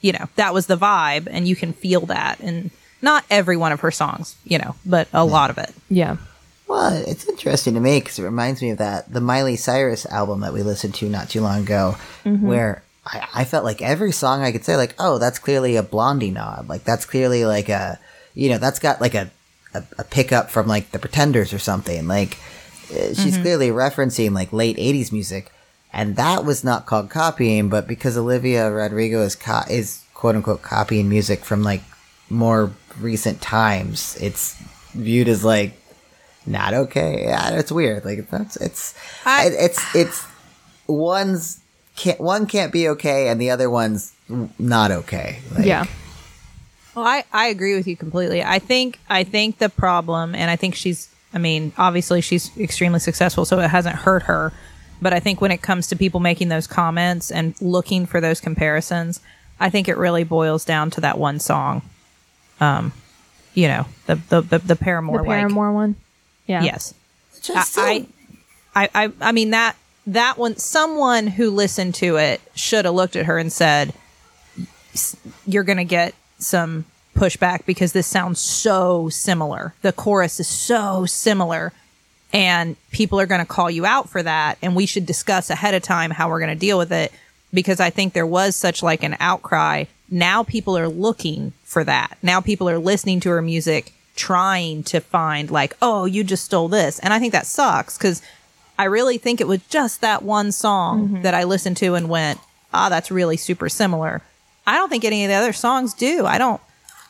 [0.00, 3.70] you know, that was the vibe and you can feel that and not every one
[3.70, 5.72] of her songs, you know, but a lot of it.
[5.88, 6.16] Yeah.
[6.66, 10.40] Well, it's interesting to me because it reminds me of that the Miley Cyrus album
[10.40, 12.44] that we listened to not too long ago, mm-hmm.
[12.44, 12.82] where
[13.12, 16.30] I, I felt like every song I could say like, oh, that's clearly a Blondie
[16.30, 17.98] nod, like that's clearly like a,
[18.34, 19.30] you know, that's got like a
[19.74, 22.06] a, a pickup from like the Pretenders or something.
[22.08, 22.38] Like
[22.92, 25.52] uh, she's clearly referencing like late '80s music,
[25.92, 30.62] and that was not called copying, but because Olivia Rodrigo is co- is quote unquote
[30.62, 31.82] copying music from like
[32.28, 34.56] more recent times, it's
[34.92, 35.72] viewed as like
[36.46, 37.24] not okay.
[37.26, 38.04] Yeah, it's weird.
[38.04, 38.94] Like that's it's
[39.24, 40.26] I- it's it's
[40.86, 41.60] one's
[41.96, 44.12] can't one can't be okay and the other one's
[44.58, 45.40] not okay.
[45.54, 45.84] Like, yeah.
[46.94, 48.42] Well, I, I agree with you completely.
[48.42, 51.08] I think I think the problem, and I think she's.
[51.32, 54.52] I mean, obviously she's extremely successful, so it hasn't hurt her.
[55.00, 58.40] But I think when it comes to people making those comments and looking for those
[58.40, 59.20] comparisons,
[59.60, 61.82] I think it really boils down to that one song.
[62.60, 62.92] Um,
[63.54, 65.96] you know, the the the, the Paramore, The Paramore one.
[66.46, 66.64] Yeah.
[66.64, 66.94] yes.
[67.40, 68.06] Just I,
[68.74, 70.56] I, I, I mean that that one.
[70.56, 73.92] Someone who listened to it should have looked at her and said,
[75.46, 76.84] "You're going to get some
[77.14, 79.74] pushback because this sounds so similar.
[79.82, 81.72] The chorus is so similar,
[82.32, 84.58] and people are going to call you out for that.
[84.62, 87.12] And we should discuss ahead of time how we're going to deal with it
[87.52, 89.84] because I think there was such like an outcry.
[90.10, 92.16] Now people are looking for that.
[92.22, 96.68] Now people are listening to her music, trying to find like, oh, you just stole
[96.68, 98.22] this, and I think that sucks because
[98.80, 102.40] I really think it was just that one song that I listened to and went,
[102.72, 104.22] ah, that's really super similar.
[104.66, 106.24] I don't think any of the other songs do.
[106.24, 106.62] I don't.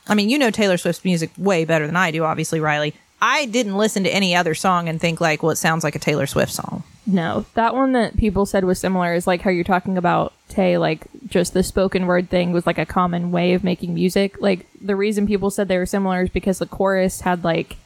[0.09, 2.95] I mean, you know Taylor Swift's music way better than I do, obviously, Rileigh.
[3.23, 6.01] I didn't listen to any other song and think like, well, it sounds like a
[6.01, 6.83] Taylor Swift song.
[7.07, 10.77] No, that one that people said was similar is like how you're talking about Tay,
[10.77, 14.41] like just the spoken word thing was like a common way of making music.
[14.41, 17.77] Like the reason people said they were similar is because the chorus had like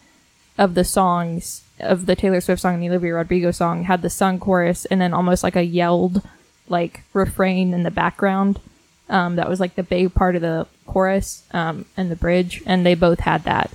[0.56, 4.10] of the songs of the Taylor Swift song and the Olivia Rodrigo song had the
[4.10, 6.22] sung chorus and then almost like a yelled
[6.68, 8.60] like refrain in the background.
[9.08, 12.86] Um, that was like the big part of the chorus um, and the bridge, and
[12.86, 13.70] they both had that.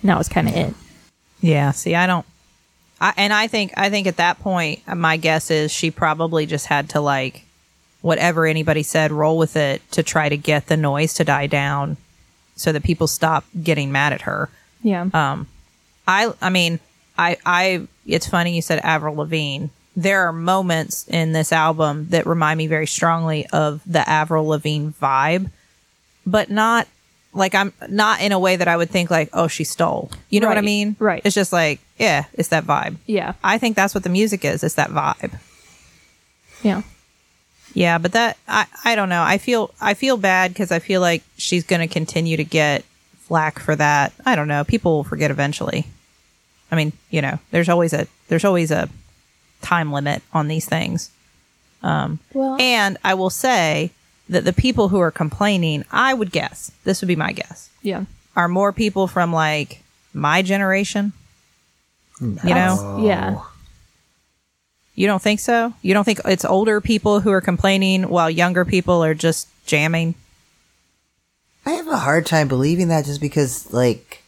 [0.00, 0.74] And that was kind of it.
[1.40, 1.72] Yeah.
[1.72, 2.24] See, I don't.
[3.00, 6.66] I, and I think I think at that point, my guess is she probably just
[6.66, 7.44] had to like
[8.00, 11.96] whatever anybody said, roll with it to try to get the noise to die down,
[12.56, 14.48] so that people stop getting mad at her.
[14.82, 15.08] Yeah.
[16.08, 16.80] I I mean,
[17.16, 19.66] I I it's funny you said Avril Lavigne.
[19.94, 24.90] There are moments in this album that remind me very strongly of the Avril Lavigne
[24.90, 25.50] vibe,
[26.24, 26.88] but not
[27.34, 30.10] like I'm not in a way that I would think like, oh, she stole.
[30.30, 30.96] You know what I mean?
[30.98, 31.20] right.
[31.24, 32.96] It's just like, yeah, it's that vibe.
[33.06, 33.34] yeah.
[33.44, 34.64] I think that's what the music is.
[34.64, 35.38] It's that vibe.
[36.62, 36.82] Yeah.
[37.74, 39.22] Yeah, but that I I don't know.
[39.22, 42.84] I feel I feel bad because I feel like she's going to continue to get
[43.18, 44.12] flack for that.
[44.24, 44.64] I don't know.
[44.64, 45.86] People will forget eventually.
[46.70, 48.88] I mean, you know, there's always a there's always a
[49.62, 51.10] time limit on these things.
[51.82, 53.90] Um, well, And I will say
[54.28, 58.04] that the people who are complaining, I would guess, this would be my guess, yeah.
[58.36, 61.12] are more people from like my generation.
[62.20, 63.40] You know, Yeah.
[64.96, 65.72] you don't think so?
[65.82, 70.16] You don't think it's older people who are complaining while younger people are just jamming?
[71.64, 74.24] I have a hard time believing that just because like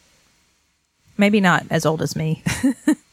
[1.20, 2.42] Maybe not as old as me.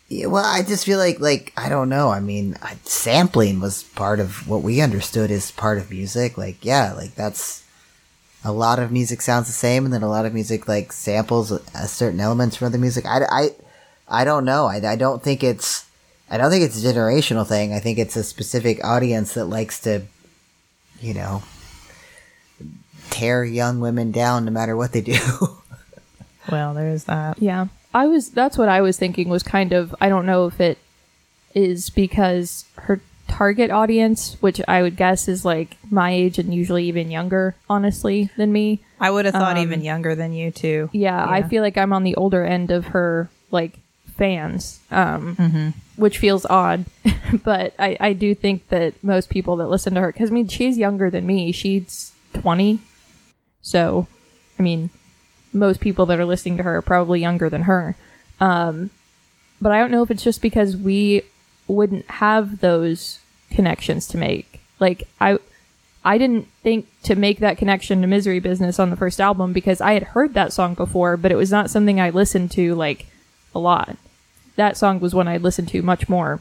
[0.10, 2.10] Yeah, well, I just feel like, like I don't know.
[2.10, 6.38] I mean, I, sampling was part of what we understood as part of music.
[6.38, 7.66] Like, yeah, like that's
[8.46, 11.52] a lot of music sounds the same, and then a lot of music like samples
[11.52, 13.06] uh, certain elements from other music.
[13.06, 13.50] I, I,
[14.08, 14.68] I don't know.
[14.68, 15.86] I, I don't think it's,
[16.30, 17.74] I don't think it's a generational thing.
[17.74, 20.04] I think it's a specific audience that likes to,
[21.02, 21.44] you know,
[23.10, 25.20] tear young women down no matter what they do.
[26.50, 27.42] well, there's that.
[27.42, 27.68] Yeah.
[27.94, 30.78] I was that's what I was thinking was kind of I don't know if it
[31.56, 36.86] is because her target audience, which I would guess is like my age and usually
[36.86, 38.80] even younger, honestly, than me.
[39.00, 40.90] I would have thought Um, even younger than you too.
[40.94, 43.80] Yeah, I feel like I'm on the older end of her like
[44.16, 46.86] fans, um, which feels odd,
[47.44, 50.48] but I, I do think that most people that listen to her, because I mean
[50.48, 52.80] she's younger than me, she's 20,
[53.62, 54.08] so
[54.58, 54.90] I mean
[55.58, 57.96] most people that are listening to her are probably younger than her.
[58.40, 58.90] Um,
[59.62, 61.24] but I don't know if it's just because we
[61.68, 63.20] wouldn't have those
[63.52, 64.62] connections to make.
[64.80, 65.40] Like I
[66.06, 69.82] I didn't think to make that connection to Misery Business on the first album because
[69.82, 73.08] I had heard that song before, but it was not something I listened to like
[73.54, 73.98] a lot.
[74.56, 76.40] That song was one I listened to much more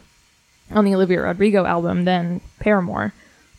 [0.71, 3.13] on the Olivia Rodrigo album than Paramore.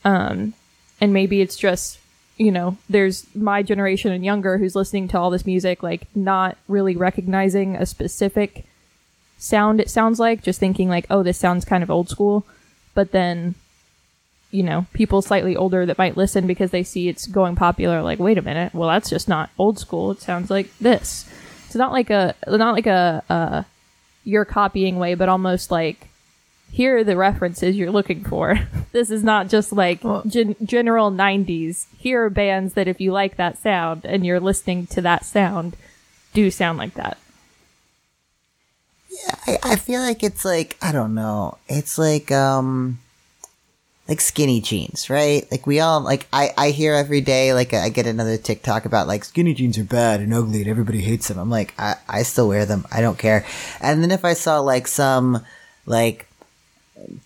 [0.05, 0.53] Um,
[1.01, 1.99] and maybe it's just
[2.37, 6.57] you know, there's my generation and younger who's listening to all this music, like not
[6.67, 8.65] really recognizing a specific
[9.37, 12.45] sound it sounds like, just thinking like, oh, this sounds kind of old school.
[12.93, 13.55] But then,
[14.51, 18.19] you know, people slightly older that might listen because they see it's going popular, like,
[18.19, 20.11] wait a minute, well, that's just not old school.
[20.11, 21.29] It sounds like this.
[21.65, 23.63] It's not like a, not like a, uh,
[24.23, 26.06] you're copying way, but almost like,
[26.71, 28.59] here are the references you're looking for.
[28.91, 31.87] this is not just like gen- general 90s.
[31.97, 35.75] Here are bands that if you like that sound and you're listening to that sound,
[36.33, 37.17] do sound like that.
[39.47, 41.57] I, I feel like it's like I don't know.
[41.67, 42.99] It's like um
[44.07, 45.49] like skinny jeans, right?
[45.51, 49.07] Like we all like I I hear every day like I get another TikTok about
[49.07, 51.39] like skinny jeans are bad and ugly and everybody hates them.
[51.39, 52.85] I'm like I I still wear them.
[52.91, 53.45] I don't care.
[53.81, 55.43] And then if I saw like some
[55.85, 56.27] like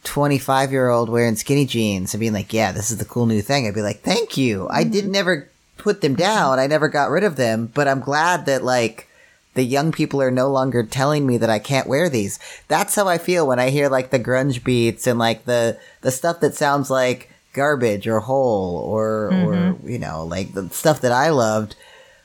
[0.04, 3.42] 25 year old wearing skinny jeans and being like, yeah, this is the cool new
[3.42, 4.68] thing, I'd be like, thank you.
[4.70, 4.92] I mm-hmm.
[4.92, 6.60] did never put them down.
[6.60, 9.08] I never got rid of them, but I'm glad that like
[9.54, 12.40] the young people are no longer telling me that I can't wear these.
[12.68, 16.12] That's how I feel when I hear like the grunge beats and like the the
[16.12, 19.90] stuff that sounds like garbage or hole or or mm-hmm.
[19.90, 21.76] you know like the stuff that I loved.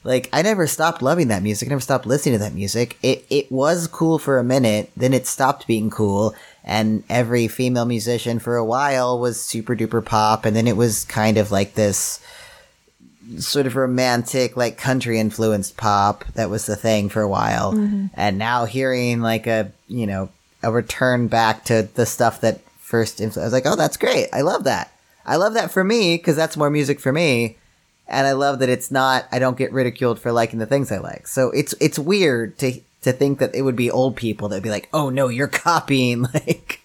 [0.04, 1.66] Like I never stopped loving that music.
[1.66, 2.96] I never stopped listening to that music.
[3.02, 6.34] It it was cool for a minute, then it stopped being cool,
[6.66, 11.04] and every female musician for a while was super duper pop, and then it was
[11.04, 12.20] kind of like this
[13.38, 17.72] sort of romantic, like country influenced pop that was the thing for a while.
[17.72, 18.06] Mm-hmm.
[18.14, 20.28] And now hearing like a, you know,
[20.62, 24.28] a return back to the stuff that first influ- I was like, oh, that's great.
[24.32, 24.92] I love that.
[25.24, 27.56] I love that for me because that's more music for me.
[28.06, 30.98] And I love that it's not, I don't get ridiculed for liking the things I
[30.98, 31.26] like.
[31.26, 34.70] So it's, it's weird to, to think that it would be old people that'd be
[34.70, 36.26] like, oh no, you're copying.
[36.34, 36.80] Like,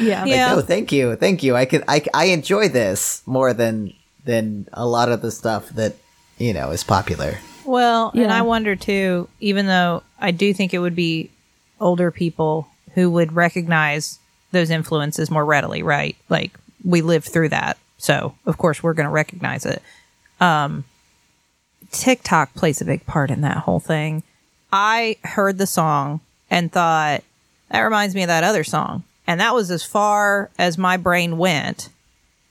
[0.00, 0.22] Yeah.
[0.22, 0.54] like, Yeah.
[0.54, 1.16] no, thank you.
[1.16, 1.54] Thank you.
[1.54, 3.92] I can, I, I enjoy this more than,
[4.24, 5.94] than a lot of the stuff that,
[6.38, 7.38] you know, is popular.
[7.66, 11.30] Well, and I wonder too, even though I do think it would be
[11.80, 14.18] older people who would recognize
[14.52, 16.16] those influences more readily, right?
[16.30, 16.52] Like
[16.84, 17.76] we lived through that.
[17.98, 19.82] So, of course, we're going to recognize it.
[20.40, 20.84] Um,
[21.90, 24.22] TikTok plays a big part in that whole thing.
[24.78, 27.24] I heard the song and thought,
[27.70, 29.04] that reminds me of that other song.
[29.26, 31.88] And that was as far as my brain went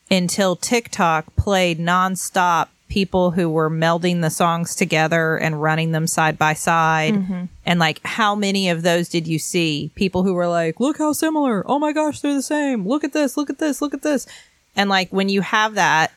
[0.09, 6.38] until TikTok played nonstop people who were melding the songs together and running them side
[6.38, 7.13] by side.
[7.13, 7.45] Mm-hmm.
[7.63, 9.91] And like, how many of those did you see?
[9.93, 11.63] People who were like, look how similar.
[11.67, 12.88] Oh my gosh, they're the same.
[12.88, 13.38] Look at this.
[13.38, 13.83] Look at this.
[13.83, 14.25] Look at this.
[14.75, 16.11] And like, when you have that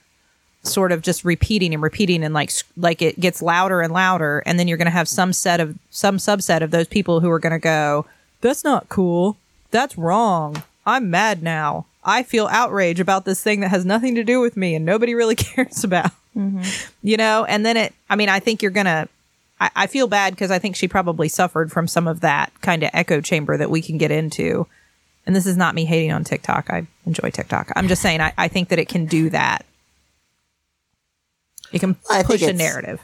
[0.63, 4.43] sort of just repeating and repeating and like, like it gets louder and louder.
[4.45, 7.31] And then you're going to have some set of, some subset of those people who
[7.31, 8.07] are going to go,
[8.41, 9.37] that's not cool.
[9.71, 10.63] That's wrong.
[10.87, 11.87] I'm mad now.
[12.05, 15.15] I feel outrage about this thing that has nothing to do with me and nobody
[15.15, 16.13] really cares about.
[16.37, 16.63] Mm-hmm.
[17.03, 19.09] You know, and then it, I mean, I think you're going to,
[19.61, 22.83] I, I feel bad because I think she probably suffered from some of that kind
[22.83, 24.67] of echo chamber that we can get into.
[25.27, 26.71] And this is not me hating on TikTok.
[26.71, 27.71] I enjoy TikTok.
[27.77, 29.67] I'm just saying, I, I think that it can do that.
[31.73, 33.01] It can think push a narrative.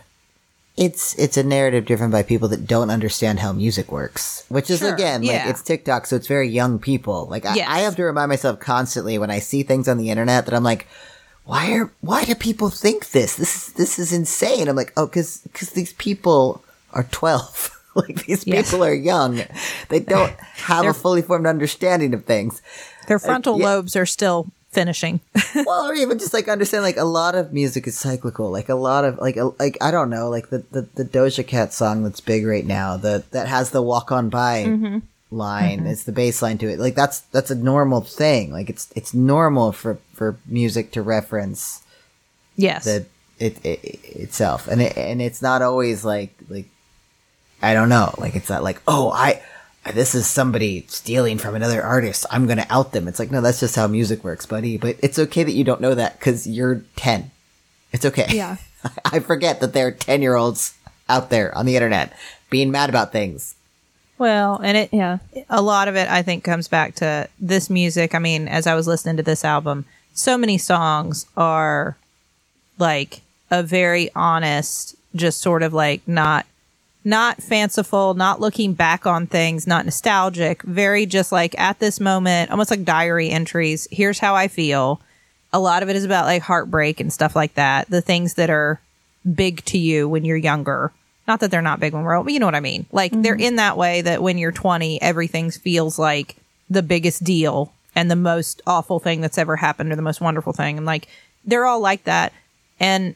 [0.76, 4.80] It's it's a narrative driven by people that don't understand how music works, which is
[4.80, 5.48] Sure, again like yeah.
[5.48, 7.26] it's TikTok, so it's very young people.
[7.26, 7.68] Like I, Yes.
[7.70, 10.64] I have to remind myself constantly when I see things on the internet that I'm
[10.64, 10.88] like,
[11.44, 13.36] why are why do people think this?
[13.36, 14.66] This is this is insane.
[14.68, 17.70] I'm like, oh, because because these people are twelve.
[17.94, 18.70] like these Yes.
[18.72, 19.42] people are young.
[19.90, 20.32] They don't
[20.66, 22.60] have a fully formed understanding of things.
[23.06, 23.64] Their frontal uh, yeah.
[23.66, 25.20] lobes are still finishing.
[25.54, 28.50] well, or even just like understand like a lot of music is cyclical.
[28.50, 31.46] Like a lot of like a, like I don't know, like the, the the Doja
[31.46, 34.98] Cat song that's big right now, that that has the walk on by mm-hmm.
[35.30, 35.78] line.
[35.78, 35.86] Mm-hmm.
[35.86, 36.78] It's the bass line to it.
[36.78, 38.52] Like that's that's a normal thing.
[38.52, 41.82] Like it's it's normal for for music to reference
[42.56, 42.84] yes.
[42.84, 43.06] the
[43.38, 46.66] it, it itself, and it and it's not always like like
[47.62, 48.14] I don't know.
[48.18, 49.40] Like it's not like oh I.
[49.92, 52.24] This is somebody stealing from another artist.
[52.30, 53.06] I'm gonna out them.
[53.08, 54.78] It's like no, that's just how music works, buddy.
[54.78, 57.30] But it's okay that you don't know that because you're ten.
[57.92, 58.26] It's okay.
[58.30, 58.56] Yeah.
[59.04, 60.74] I forget that there are ten year olds
[61.08, 62.16] out there on the internet
[62.50, 63.54] being mad about things.
[64.16, 65.18] well, and it, Yeah.
[65.50, 68.14] a lot of it I think comes back to this music.
[68.14, 71.96] I mean, as I was listening to this album, so many songs are
[72.78, 73.20] like
[73.50, 76.46] a very honest, just sort of like not
[77.04, 82.50] not fanciful, not looking back on things, not nostalgic, very just like at this moment,
[82.50, 83.86] almost like diary entries.
[83.90, 85.00] Here's how I feel.
[85.52, 87.88] A lot of it is about like heartbreak and stuff like that.
[87.90, 88.80] The things that are
[89.34, 90.92] big to you when you're younger.
[91.28, 92.86] Not that they're not big when we're old, but you know what I mean.
[92.90, 93.22] Like mm-hmm.
[93.22, 96.36] they're in that way that when you're 20, everything feels like
[96.68, 100.52] the biggest deal and the most awful thing that's ever happened or the most wonderful
[100.52, 100.76] thing.
[100.76, 101.08] And like
[101.44, 102.32] they're all like that.
[102.80, 103.14] And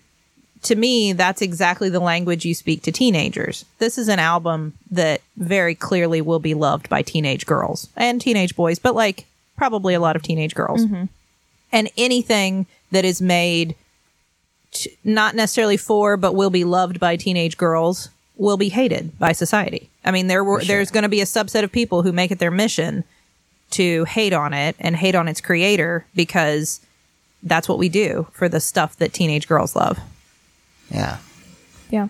[0.63, 3.65] to me, that's exactly the language you speak to teenagers.
[3.79, 8.57] This is an album that very clearly will be loved by teenage girls and teenage
[8.57, 10.85] boys, but like probably a lot of teenage girls.
[10.85, 11.05] Mm-hmm.
[11.71, 13.77] And anything that is made
[14.73, 19.33] t- not necessarily for, but will be loved by teenage girls will be hated by
[19.33, 19.91] society.
[20.05, 22.39] I mean, there were, there's going to be a subset of people who make it
[22.39, 23.05] their mission
[23.73, 26.81] to hate on it and hate on its creator because
[27.43, 29.99] that's what we do for the stuff that teenage girls love.
[30.91, 31.19] Yeah.
[31.91, 32.09] Yeah.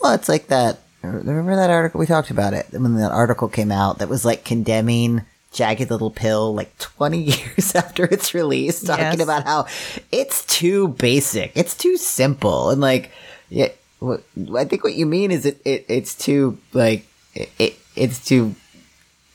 [0.00, 0.80] Well, it's like that.
[1.02, 4.44] Remember that article we talked about it when that article came out that was like
[4.44, 5.22] condemning
[5.52, 9.20] Jagged Little Pill like 20 years after its release, talking Yes.
[9.22, 9.66] about how
[10.12, 13.12] it's too basic, it's too simple, and like,
[13.48, 13.68] yeah,
[14.00, 14.22] what,
[14.56, 18.54] I think what you mean is it, it it's too like it, it it's too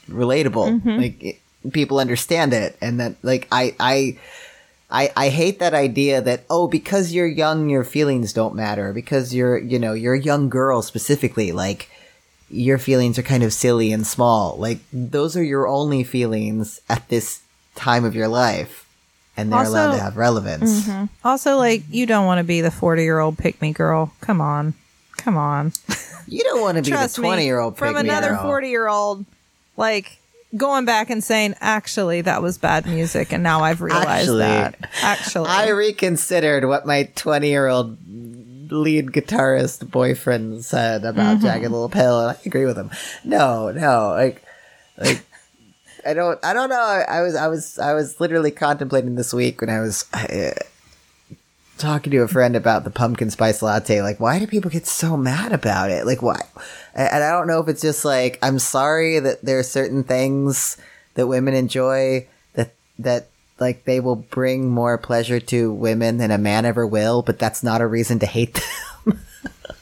[0.10, 0.90] relatable, mm-hmm.
[0.90, 1.40] like it,
[1.72, 4.18] people understand it, and that like I I.
[4.94, 8.94] I, I hate that idea that oh because you're young your feelings don't matter.
[8.94, 11.90] Because you're you know you're a young girl specifically like
[12.50, 14.56] your feelings are kind of silly and small.
[14.58, 17.42] Like those are your only feelings at this
[17.76, 18.88] time of your life.
[19.36, 20.82] And they're allowed to have relevance.
[20.82, 21.06] Mm-hmm.
[21.26, 24.14] Also, like, you don't want to be the 40 year old pick me girl.
[24.22, 24.76] Come on.
[25.18, 25.74] Come on.
[26.28, 29.26] you don't want to be the 20 year old From another 40 year old,
[29.76, 30.20] like,
[30.56, 33.34] going back and saying, actually, that was bad music.
[33.34, 34.90] And now I've realized Actually, that.
[35.02, 35.50] Actually.
[35.50, 37.98] I reconsidered what my 20 year old
[38.72, 41.46] lead guitarist boyfriend said about Mm-hmm.
[41.46, 42.92] Jagged Little Pill, and I agree with him.
[43.24, 44.44] No, no, like,
[44.98, 45.24] like,
[46.06, 46.82] I don't, I don't know.
[46.82, 50.06] I, I was, I was, I was literally contemplating this week when I was
[51.84, 54.02] talking to a friend about the pumpkin spice latte.
[54.02, 56.06] Like, why do people get so mad about it?
[56.06, 56.42] Like, why?
[56.96, 60.04] And and I don't know if it's just like, I'm sorry that there are certain
[60.04, 60.78] things
[61.16, 63.28] that women enjoy that, that,
[63.60, 67.64] like they will bring more pleasure to women than a man ever will, but that's
[67.64, 68.60] not a reason to hate
[69.06, 69.20] them.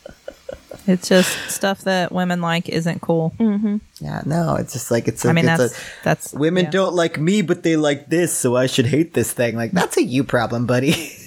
[0.88, 3.34] it's just stuff that women like isn't cool.
[3.40, 3.78] Mm-hmm.
[4.00, 5.24] yeah, no, it's just like it's.
[5.24, 6.34] A, I mean, it's that's, a, that's.
[6.34, 6.72] women yeah.
[6.72, 9.56] don't like me, but they like this, so I should hate this thing.
[9.56, 10.94] Like that's a you problem, buddy.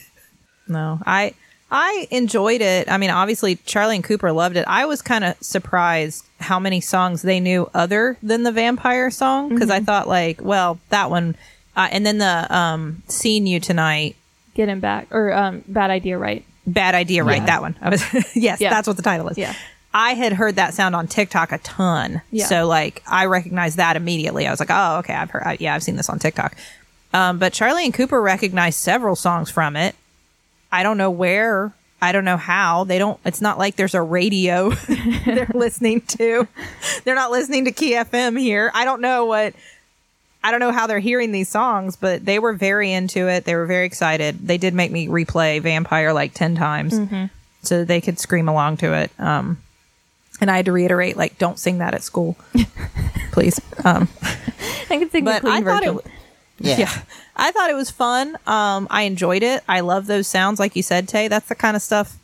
[0.68, 1.34] No, I
[1.70, 2.88] I enjoyed it.
[2.90, 4.64] I mean, obviously Charlie and Cooper loved it.
[4.68, 9.48] I was kind of surprised how many songs they knew other than the vampire song
[9.48, 11.36] because I thought like, well, that one,
[11.76, 14.16] uh, and then the um, "Seeing You Tonight."
[14.54, 15.08] Get him back.
[15.10, 16.44] Or um, bad idea, right?
[16.66, 17.38] Bad idea, right?
[17.40, 17.46] Yeah.
[17.46, 17.76] That one.
[17.82, 18.02] I was
[18.36, 18.70] yes, Yeah.
[18.70, 19.36] that's what the title is.
[19.36, 19.54] Yeah.
[19.92, 22.46] I had heard that sound on TikTok a ton, Yeah.
[22.46, 24.46] so like I recognized that immediately.
[24.46, 25.42] I was like, oh, okay, I've heard.
[25.44, 26.56] I, yeah, I've seen this on TikTok.
[27.12, 29.94] Um, but Charlie and Cooper recognized several songs from it.
[30.74, 31.72] I don't know where.
[32.02, 32.82] I don't know how.
[32.84, 33.18] They don't.
[33.24, 34.70] It's not like there's a radio
[35.24, 36.48] they're listening to.
[37.04, 38.70] They're not listening to Key FM here.
[38.74, 39.54] I don't know what.
[40.42, 43.44] I don't know how they're hearing these songs, but they were very into it.
[43.44, 44.46] They were very excited.
[44.46, 47.00] They did make me replay Vampire like ten times
[47.62, 49.10] so that they could scream along to it.
[49.18, 49.58] Um,
[50.40, 52.36] and I had to reiterate, like, don't sing that at school,
[53.32, 53.60] please.
[53.84, 54.08] Um,
[54.90, 55.98] I can sing the clean I version.
[55.98, 56.06] it.
[56.58, 56.76] Yeah.
[56.78, 57.02] Yeah.
[57.36, 58.38] I thought it was fun.
[58.46, 59.64] Um, I enjoyed it.
[59.68, 61.26] I love those sounds, like you said, Tay.
[61.26, 62.16] That's the kind of stuff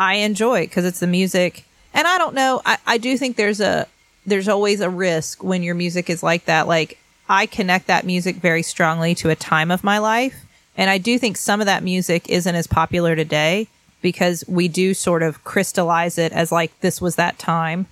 [0.00, 1.64] I enjoy because it's the music.
[1.92, 2.62] And I don't know.
[2.64, 3.86] I, I do think there's a
[4.24, 6.66] there's always a risk when your music is like that.
[6.66, 6.98] Like
[7.28, 10.46] I connect that music very strongly to a time of my life,
[10.76, 13.68] and I do think some of that music isn't as popular today
[14.00, 17.86] because we do sort of crystallize it as like this was that time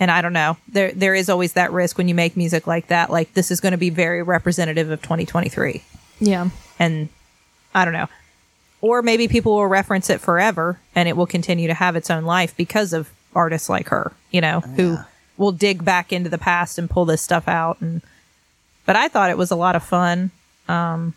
[0.00, 0.56] and I don't know.
[0.68, 3.10] There there is always that risk when you make music like that.
[3.10, 5.82] Like this is going to be very representative of 2023,
[6.20, 6.50] yeah.
[6.78, 7.08] and
[7.74, 8.08] I don't know.
[8.80, 12.24] Or maybe people will reference it forever, and it will continue to have its own
[12.24, 14.12] life because of artists like her.
[14.30, 14.98] You know, who
[15.36, 17.80] will dig back into the past and pull this stuff out.
[17.80, 18.02] And
[18.86, 20.30] but I thought it was a lot of fun.
[20.68, 21.14] Um,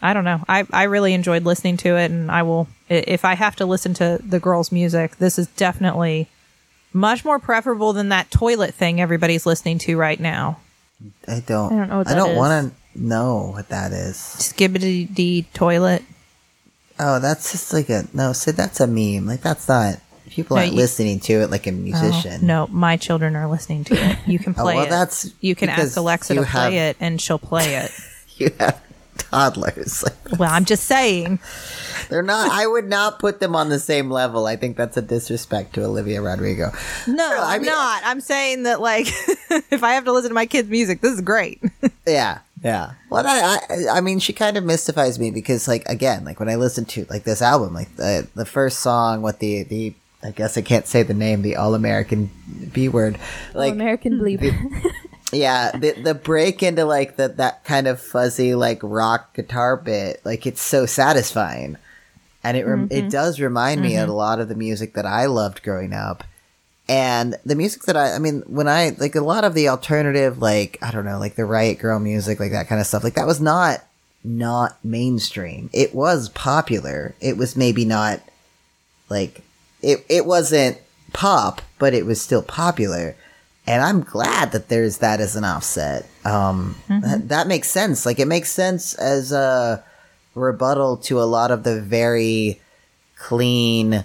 [0.00, 0.42] I don't know.
[0.48, 3.92] I I really enjoyed listening to it, and I will if I have to listen
[3.94, 5.16] to the girls' music.
[5.16, 6.28] This is definitely
[6.94, 10.58] much more preferable than that toilet thing everybody's listening to right now.
[11.28, 11.72] I don't.
[11.72, 14.16] I don't know what I don't want to know what that is.
[14.16, 16.02] Skibbity dee toilet.
[16.98, 18.32] Oh, that's just like a no.
[18.32, 19.26] Sid, that's a meme.
[19.26, 19.98] Like that's not.
[20.30, 22.40] People No, aren't you- listening to it like a musician.
[22.42, 24.18] Oh, no, my children are listening to it.
[24.26, 24.90] You can Oh, play well, it.
[24.90, 27.90] that's you can ask Alexa to play have- it, and she'll play it.
[28.36, 28.80] You have
[29.18, 30.04] toddlers.
[30.38, 31.38] Well, I'm just saying.
[32.08, 32.50] they're not.
[32.50, 34.46] I would not put them on the same level.
[34.46, 36.72] I think that's a disrespect to Olivia Rodrigo.
[37.06, 38.02] No, I I'm mean- not.
[38.04, 39.06] I'm saying that like
[39.70, 41.62] if I have to listen to my kids' music, this is great.
[42.06, 42.92] Yeah, yeah.
[43.08, 46.50] Well, I, I, I mean, she kind of mystifies me because, like, again, like when
[46.50, 50.30] I listen to like this album, like the the first song, what the the I
[50.32, 52.30] guess I can't say the name, the All American
[52.74, 53.18] B word,
[53.54, 54.42] like American Bleep.
[55.34, 60.20] Yeah, the the break into like the that kind of fuzzy like rock guitar bit,
[60.24, 61.76] like it's so satisfying.
[62.44, 63.08] and it rem- it mm-hmm.
[63.08, 64.10] does remind me of mm-hmm.
[64.10, 66.22] a lot of the music that I loved growing up.
[66.86, 70.42] And the music that I, I mean, when I, like a lot of the alternative,
[70.42, 73.14] like, I don't know, like the Riot Grrrl music, like that kind of stuff, like
[73.14, 73.82] that was not,
[74.22, 75.70] not mainstream.
[75.72, 77.14] It was popular.
[77.22, 78.20] It was maybe not,
[79.08, 79.40] like,
[79.80, 80.76] it, it wasn't
[81.14, 83.16] pop, but it was still popular.
[83.66, 86.06] And I'm glad that there's that as an offset.
[86.24, 88.04] Um, that, that makes sense.
[88.04, 89.82] Like, it makes sense as a
[90.34, 92.60] rebuttal to a lot of the very
[93.16, 94.04] clean,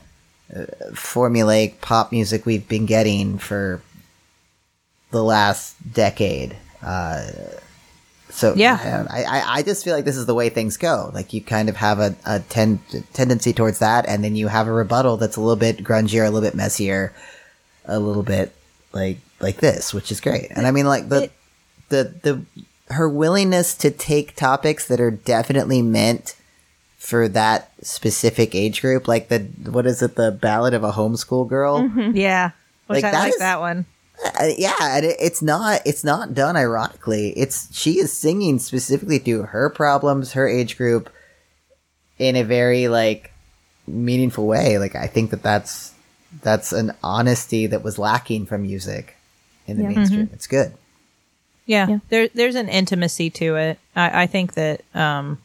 [0.92, 3.82] formulaic pop music we've been getting for
[5.12, 6.56] the last decade.
[6.82, 7.28] Uh,
[8.30, 9.08] so Yeah.
[9.10, 11.12] I, I, I just feel like this is the way things go.
[11.14, 12.80] Like you kind of have a, a ten,
[13.14, 16.30] tendency towards that, and then you have a rebuttal that's a little bit grungier, a
[16.30, 17.14] little bit messier,
[17.86, 18.54] a little bit
[18.94, 20.48] like like this, which is great.
[20.52, 21.32] And I mean, like the It-
[21.90, 22.42] the the
[22.94, 26.36] her willingness to take topics that are definitely meant
[26.98, 29.40] for that specific age group, like the
[29.72, 31.88] what is it, the Ballad of a Homeschool Girl?
[32.14, 32.52] Yeah.
[32.88, 33.86] Which Like, I that like is- that one.
[34.38, 37.30] Uh, yeah, and it, it's not it's not done ironically.
[37.38, 41.10] It's she is singing specifically to her problems, her age group,
[42.18, 43.32] in a very like
[43.88, 44.78] meaningful way.
[44.78, 45.94] Like I think that that's
[46.44, 49.16] that's an honesty that was lacking from music
[49.70, 49.90] in the Yeah.
[49.90, 50.30] mainstream.
[50.34, 50.74] It's good.
[51.66, 51.98] Yeah, Yeah.
[52.10, 53.80] there there's an intimacy to it.
[53.96, 55.38] I, I think that um,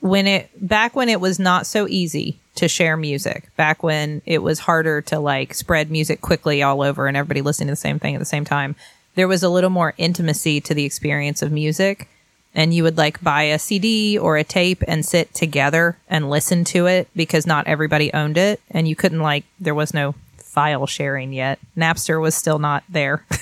[0.00, 4.42] when it back when it was not so easy to share music, back when it
[4.42, 7.98] was harder to like spread music quickly all over and everybody listening to the same
[7.98, 8.76] thing at the same time,
[9.16, 12.08] there was a little more intimacy to the experience of music.
[12.56, 16.62] And you would like buy a CD or a tape and sit together and listen
[16.66, 18.60] to it because not everybody owned it.
[18.70, 20.14] And you couldn't like, there was no
[20.54, 21.58] file sharing yet.
[21.76, 23.26] Napster was still not there.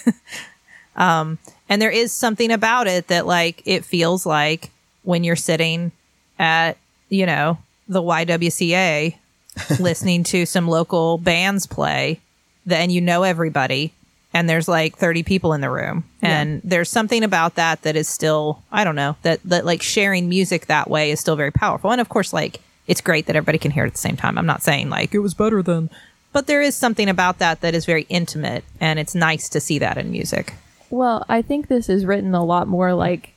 [0.97, 1.39] Um,
[1.69, 4.71] and there is something about it that like it feels like
[5.03, 5.93] when you're sitting
[6.39, 6.77] at
[7.09, 7.59] you know
[7.89, 9.17] the YWCA
[9.81, 12.21] listening to some local bands play
[12.65, 13.93] then you know everybody
[14.33, 18.09] and there's like 30 people in the room and there's something about that that is
[18.09, 21.91] still I don't know that that like sharing music that way is still very powerful
[21.91, 24.39] and of course like it's great that everybody can hear it at the same time
[24.39, 25.91] I'm not saying like it was better than
[26.33, 29.79] but there is something about that that is very intimate and it's nice to see
[29.79, 30.55] that in music
[30.91, 33.33] Well, I think this is written a lot more like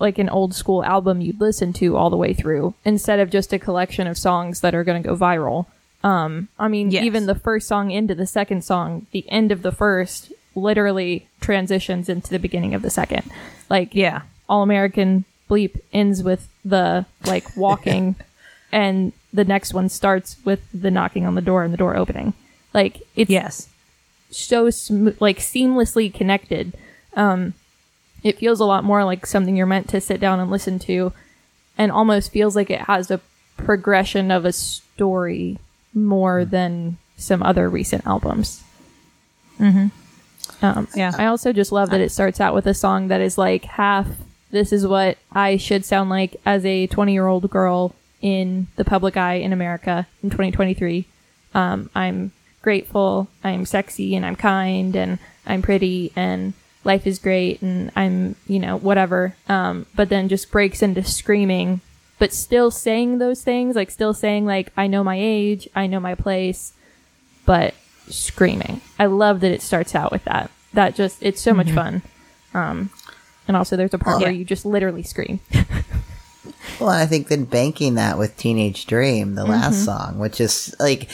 [0.00, 3.52] like an old school album you'd listen to all the way through instead of just
[3.52, 5.66] a collection of songs that are going to go viral.
[6.04, 7.02] Um, I mean, Yes.
[7.02, 12.08] even the first song into the second song, the end of the first literally transitions
[12.08, 13.24] into the beginning of the second.
[13.68, 18.14] Like, yeah All American Bleep ends with the like walking,
[18.72, 22.34] and the next one starts with the knocking on the door and the door opening.
[22.72, 23.68] Like, it's yes
[24.30, 26.74] so sm- like seamlessly connected.
[27.14, 27.54] Um,
[28.22, 31.12] it feels a lot more like something you're meant to sit down and listen to,
[31.76, 33.20] and almost feels like it has a
[33.56, 35.58] progression of a story
[35.94, 38.62] more than some other recent albums.
[39.58, 39.88] Mm-hmm.
[40.64, 41.12] Um, Yeah.
[41.16, 44.06] I also just love that it starts out with a song that is like half.
[44.50, 48.84] This is what I should sound like as a 20 year old girl in the
[48.84, 51.06] public eye in America in 2023.
[51.54, 56.52] Um, I'm grateful, I'm sexy, and I'm kind, and I'm pretty, and
[56.84, 59.34] life is great, and I'm, you know, whatever.
[59.48, 61.80] Um, but then just breaks into screaming,
[62.18, 66.00] but still saying those things, like still saying, like, I know my age, I know
[66.00, 66.72] my place,
[67.46, 67.74] but
[68.08, 68.80] screaming.
[68.98, 70.50] I love that it starts out with that.
[70.74, 72.02] That just, it's so much fun.
[72.54, 72.90] Um,
[73.46, 75.40] and also, there's a part where you just literally scream.
[76.80, 79.84] Well, and I think then banking that with Teenage Dream, the last mm-hmm.
[79.84, 81.08] song, which is like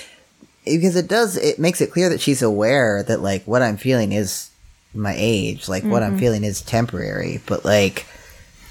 [0.65, 4.13] because it does it makes it clear that she's aware that like what I'm feeling
[4.13, 4.51] is
[4.95, 6.21] my age, like what I'm mm-hmm.
[6.21, 8.07] feeling is temporary, but like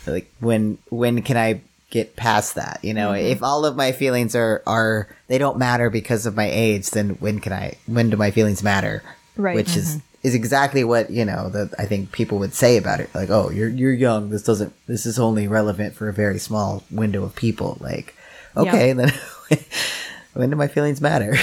[0.07, 2.79] like when when can I get past that?
[2.81, 3.25] You know, mm-hmm.
[3.25, 7.11] if all of my feelings are are they don't matter because of my age, then
[7.19, 9.03] when can I when do my feelings matter?
[9.35, 9.55] Right.
[9.55, 13.13] Which is is exactly what you know that I think people would say about it.
[13.13, 14.29] Like, oh, you're you're young.
[14.29, 14.73] This doesn't.
[14.87, 17.77] This is only relevant for a very small window of people.
[17.79, 18.15] Like,
[18.55, 19.11] okay, then
[20.33, 21.35] when do my feelings matter?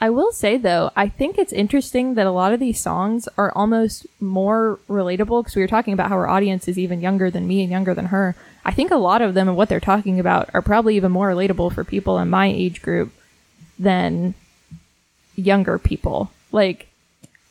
[0.00, 3.50] I will say though, I think it's interesting that a lot of these songs are
[3.52, 7.48] almost more relatable because we were talking about how our audience is even younger than
[7.48, 8.36] me and younger than her.
[8.66, 11.30] I think a lot of them and what they're talking about are probably even more
[11.30, 13.12] relatable for people in my age group
[13.78, 14.34] than
[15.36, 16.30] younger people.
[16.52, 16.88] Like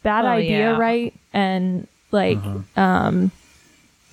[0.03, 0.77] bad Oh, idea, yeah.
[0.77, 1.13] right?
[1.33, 2.37] And like
[2.77, 3.31] um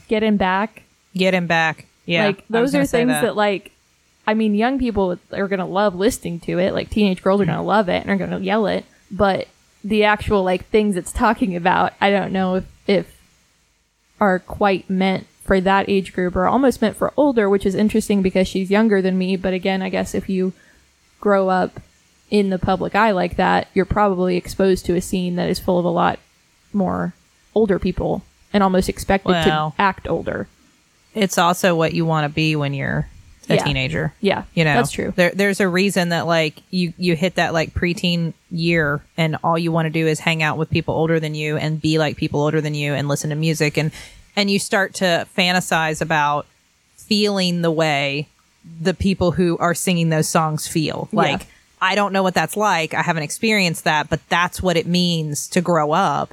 [0.09, 0.83] get him back
[1.15, 1.87] Get him back.
[2.07, 2.27] Yeah.
[2.27, 3.37] like those are gonna say things that.
[3.37, 3.73] like
[4.27, 6.73] I mean young people are going to love listening to it.
[6.73, 9.49] Like teenage girls are going to love it and are going to yell it, but
[9.83, 13.17] the actual like things it's talking about, I don't know if if
[14.21, 18.23] are quite meant for that age group or almost meant for older, which is interesting
[18.23, 20.53] because she's younger than me, but again, I guess if you
[21.21, 21.81] grow up
[22.31, 25.79] in the public eye like that, you're probably exposed to a scene that is full
[25.79, 26.19] of a lot
[26.73, 27.13] more
[27.55, 28.23] older people
[28.53, 29.73] and almost expected Well.
[29.77, 30.47] to act older.
[31.15, 33.09] It's also what you want to be when you're
[33.49, 33.65] a Yeah.
[33.65, 34.13] teenager.
[34.21, 35.13] Yeah, You know, that's true.
[35.17, 39.59] There, there's a reason that like you you hit that like preteen year, and all
[39.59, 42.17] you want to do is hang out with people older than you and be like
[42.17, 43.91] people older than you and listen to music and
[44.37, 46.47] and you start to fantasize about
[46.97, 48.29] feeling the way
[48.81, 51.09] the people who are singing those songs feel.
[51.13, 51.47] Like
[51.81, 52.93] I don't know what that's like.
[52.95, 56.33] I haven't experienced that, but that's what it means to grow up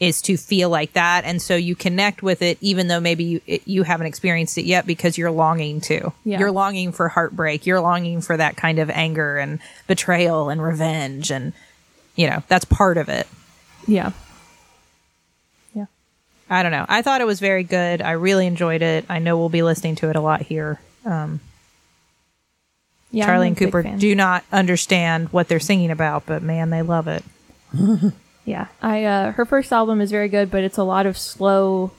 [0.00, 3.40] is to feel like that and so you connect with it even though maybe you,
[3.46, 6.40] it, you haven't experienced it yet because you're longing to Yeah.
[6.40, 11.30] you're longing for heartbreak you're longing for that kind of anger and betrayal and revenge
[11.30, 11.52] and
[12.16, 13.28] you know that's part of it
[13.86, 14.10] Yeah.
[15.72, 15.84] Yeah.
[16.50, 19.36] i don't know i thought it was very good i really enjoyed it i know
[19.38, 21.38] we'll be listening to it a lot here um,
[23.12, 23.26] Yeah.
[23.26, 27.22] charlie and cooper do not understand what they're singing about but man they love it
[28.44, 31.92] Yeah, I uh, her first album is very good, but it's a lot of slow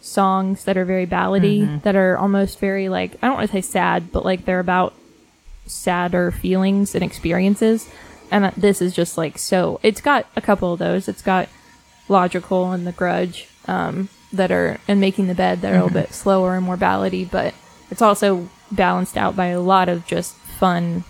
[0.00, 1.78] songs that are very ballady, Mm-hmm.
[1.84, 4.94] that are almost very like I don't want to say sad, but like they're about
[5.66, 7.88] sadder feelings and experiences.
[8.32, 9.78] And this is just like so.
[9.84, 11.06] It's got a couple of those.
[11.06, 11.48] It's got
[12.08, 15.86] logical and the grudge um, that are and making the bed that are a Mm-hmm.
[15.94, 17.54] little bit slower and more ballady, but
[17.92, 21.04] it's also balanced out by a lot of just fun,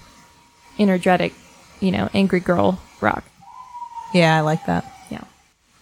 [0.78, 1.32] energetic,
[1.80, 3.24] you know, angry girl rock.
[4.14, 5.24] yeah i like that Yeah.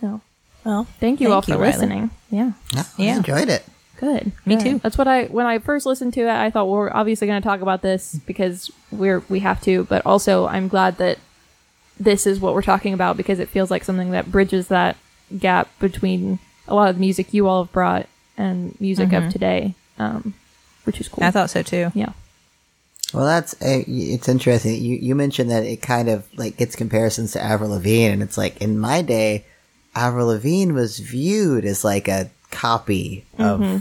[0.00, 0.20] So
[0.64, 1.66] well thank you Thank all for you, Rileigh.
[1.72, 2.10] listening.
[2.30, 2.52] Yeah.
[2.72, 3.64] Yeah, I enjoyed it.
[4.00, 4.32] Good.
[4.44, 4.64] Me Good.
[4.64, 4.78] too.
[4.82, 7.40] That's what I when I first listened to it, I thought well, we're obviously going
[7.40, 11.18] to talk about this because we're we have to, but also I'm glad that
[11.98, 14.96] this is what we're talking about because it feels like something that bridges that
[15.38, 18.06] gap between a lot of the music you all have brought
[18.36, 20.34] and music of today, um,
[20.82, 21.18] which is cool.
[21.18, 21.28] Mm-hmm.
[21.28, 22.12] i thought so too yeah.
[23.14, 24.82] Well, that's uh, it's interesting.
[24.82, 28.36] You you mentioned that it kind of like gets comparisons to Avril Lavigne, and it's
[28.36, 29.44] like in my day,
[29.94, 33.76] Avril Lavigne was viewed as like a copy of mm-hmm.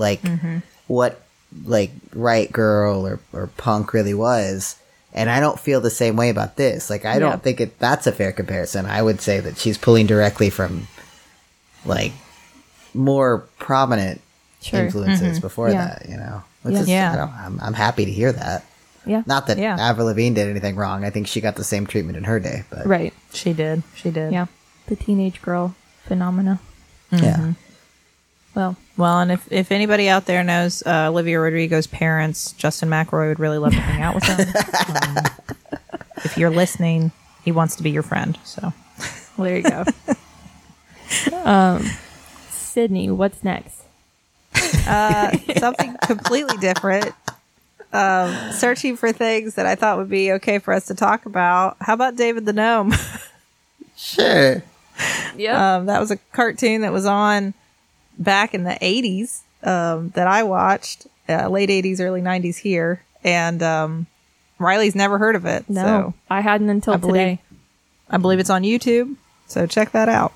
[0.00, 0.58] like mm-hmm.
[0.86, 1.20] what
[1.64, 4.76] like right girl or or punk really was.
[5.12, 6.88] And I don't feel the same way about this.
[6.88, 7.18] Like I Yeah.
[7.18, 8.86] don't think it that's a fair comparison.
[8.86, 10.86] I would say that she's pulling directly from
[11.84, 12.12] like
[12.94, 14.20] more prominent
[14.62, 14.84] Sure.
[14.84, 15.40] influences mm-hmm.
[15.40, 15.86] before Yeah.
[15.86, 16.42] that, you know.
[16.62, 16.80] Which Yeah.
[16.82, 17.28] is, Yeah.
[17.34, 18.64] I I'm, I'm happy to hear that.
[19.06, 19.22] Yeah.
[19.26, 19.76] Not that Yeah.
[19.78, 21.04] Avril Lavigne did anything wrong.
[21.04, 23.12] I think she got the same treatment in her day, but Right.
[23.32, 24.46] she did she did Yeah.
[24.86, 25.74] The teenage girl
[26.06, 26.60] phenomena.
[27.12, 27.52] yeah.
[28.54, 33.28] Well, Well, and if, if anybody out there knows uh, Olivia Rodrigo's parents, Justin McElroy
[33.28, 34.40] would really love to hang out with them.
[35.16, 35.24] um,
[36.24, 37.12] if you're listening,
[37.44, 38.36] he wants to be your friend.
[38.44, 38.72] So
[39.36, 39.84] well, there you go.
[41.44, 41.82] um,
[42.50, 43.76] Sydnee, what's next?
[45.58, 47.12] something completely different.
[47.92, 51.76] Um, searching for things that I thought would be okay for us to talk about.
[51.80, 52.92] How about David the Gnome?
[53.96, 54.62] Sure.
[55.36, 55.76] Yeah.
[55.76, 57.52] Um, that was a cartoon that was on
[58.18, 63.02] back in the 80s um, that I watched, uh, late 80s, early 90s here.
[63.24, 64.06] And um,
[64.58, 65.68] Rileigh's never heard of it.
[65.68, 67.40] no, So I hadn't until I believe- today.
[68.08, 69.16] I believe it's on YouTube.
[69.46, 70.32] So check that out.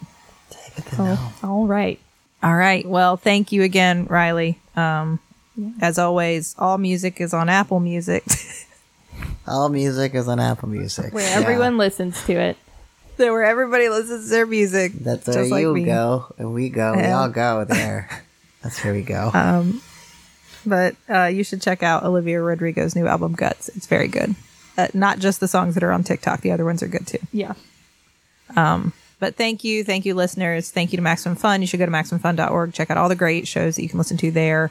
[0.50, 1.04] David the oh,
[1.42, 1.50] Gnome.
[1.50, 1.98] all right.
[2.42, 2.86] All right.
[2.86, 4.58] Well, thank you again, Riley.
[4.76, 5.18] Um,
[5.80, 8.24] As always, all music is on Apple Music.
[9.46, 11.12] All music is on Apple Music.
[11.12, 11.36] Where Yeah.
[11.38, 12.56] everyone listens to it.
[13.18, 14.92] so where everybody listens to their music.
[14.94, 16.94] That's where just like you go, and we go.
[16.94, 18.08] And We all go there.
[18.62, 19.30] That's where we go.
[20.66, 23.68] But uh, you should check out Olivia Rodrigo's new album, Guts.
[23.76, 24.34] It's very good.
[24.78, 27.18] Uh, not just the songs that are on TikTok, the other ones are good too.
[27.32, 27.52] Yeah.
[29.20, 30.70] But thank you, thank you, listeners.
[30.70, 31.60] Thank you to Maximum Fun.
[31.60, 32.72] You should go to maximumfun.org.
[32.72, 34.70] Check out all the great shows that you can listen to there.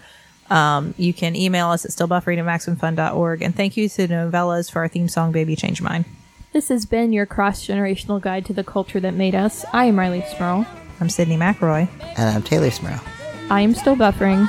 [0.53, 3.41] Um, you can email us at stillbuffering at maximumfun.org.
[3.41, 6.05] And thank you to Nouvellas for our theme song, Baby Change Mine.
[6.51, 9.65] This has been your cross generational guide to the culture that made us.
[9.73, 10.67] I am Rileigh Smirl.
[11.01, 11.87] I'm Sydnee McElroy.
[12.17, 13.01] and I'm Teylor Smirl.
[13.49, 14.47] I am still buffering.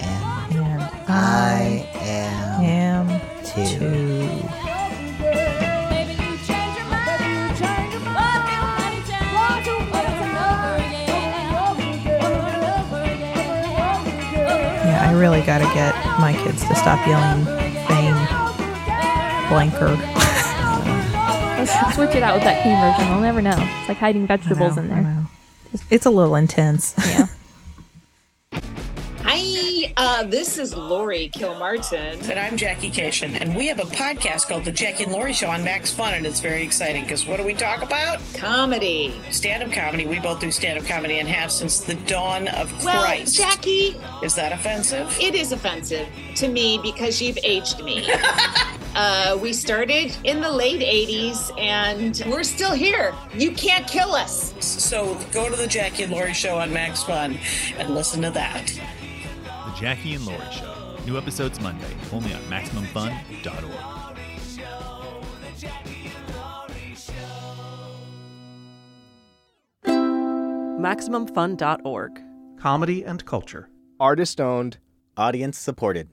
[0.00, 3.78] And And I am am too.
[3.78, 4.07] too.
[15.18, 17.44] Really got to get my kids to stop yelling
[17.86, 18.14] fame
[19.48, 19.96] blanker.
[21.58, 23.10] Let's switch it out with that clean version.
[23.10, 23.56] We'll never know.
[23.80, 25.02] It's like hiding vegetables in there.
[25.02, 25.26] know.
[25.90, 26.94] It's a little intense.
[26.98, 27.26] Yeah.
[30.00, 32.28] Uh, this is Laurie Kilmartin.
[32.30, 35.48] And I'm Jackie Kashian, and we have a podcast called The Jackie and Laurie Show
[35.50, 38.20] on Max Fun, and it's very exciting because what do we talk about?
[38.32, 39.12] Comedy.
[39.32, 40.06] Stand up comedy.
[40.06, 43.36] We both do stand up comedy and have since the dawn of Well, Christ.
[43.36, 45.18] Jackie, Is that offensive?
[45.20, 48.08] it is offensive to me because you've aged me.
[48.96, 53.14] Uh, we started in the late 80s and we're still here.
[53.32, 54.52] You can't kill us.
[54.58, 57.38] So go to the Jackie and Laurie show on Max Fun
[57.76, 58.72] and listen to that.
[59.78, 60.96] The Jackie and Laurie Show.
[61.06, 64.16] New episodes Monday, only on MaximumFun.org.
[70.80, 72.22] MaximumFun.org.
[72.58, 73.70] Comedy and culture.
[74.00, 74.78] Artist owned.
[75.16, 76.08] Audience supported.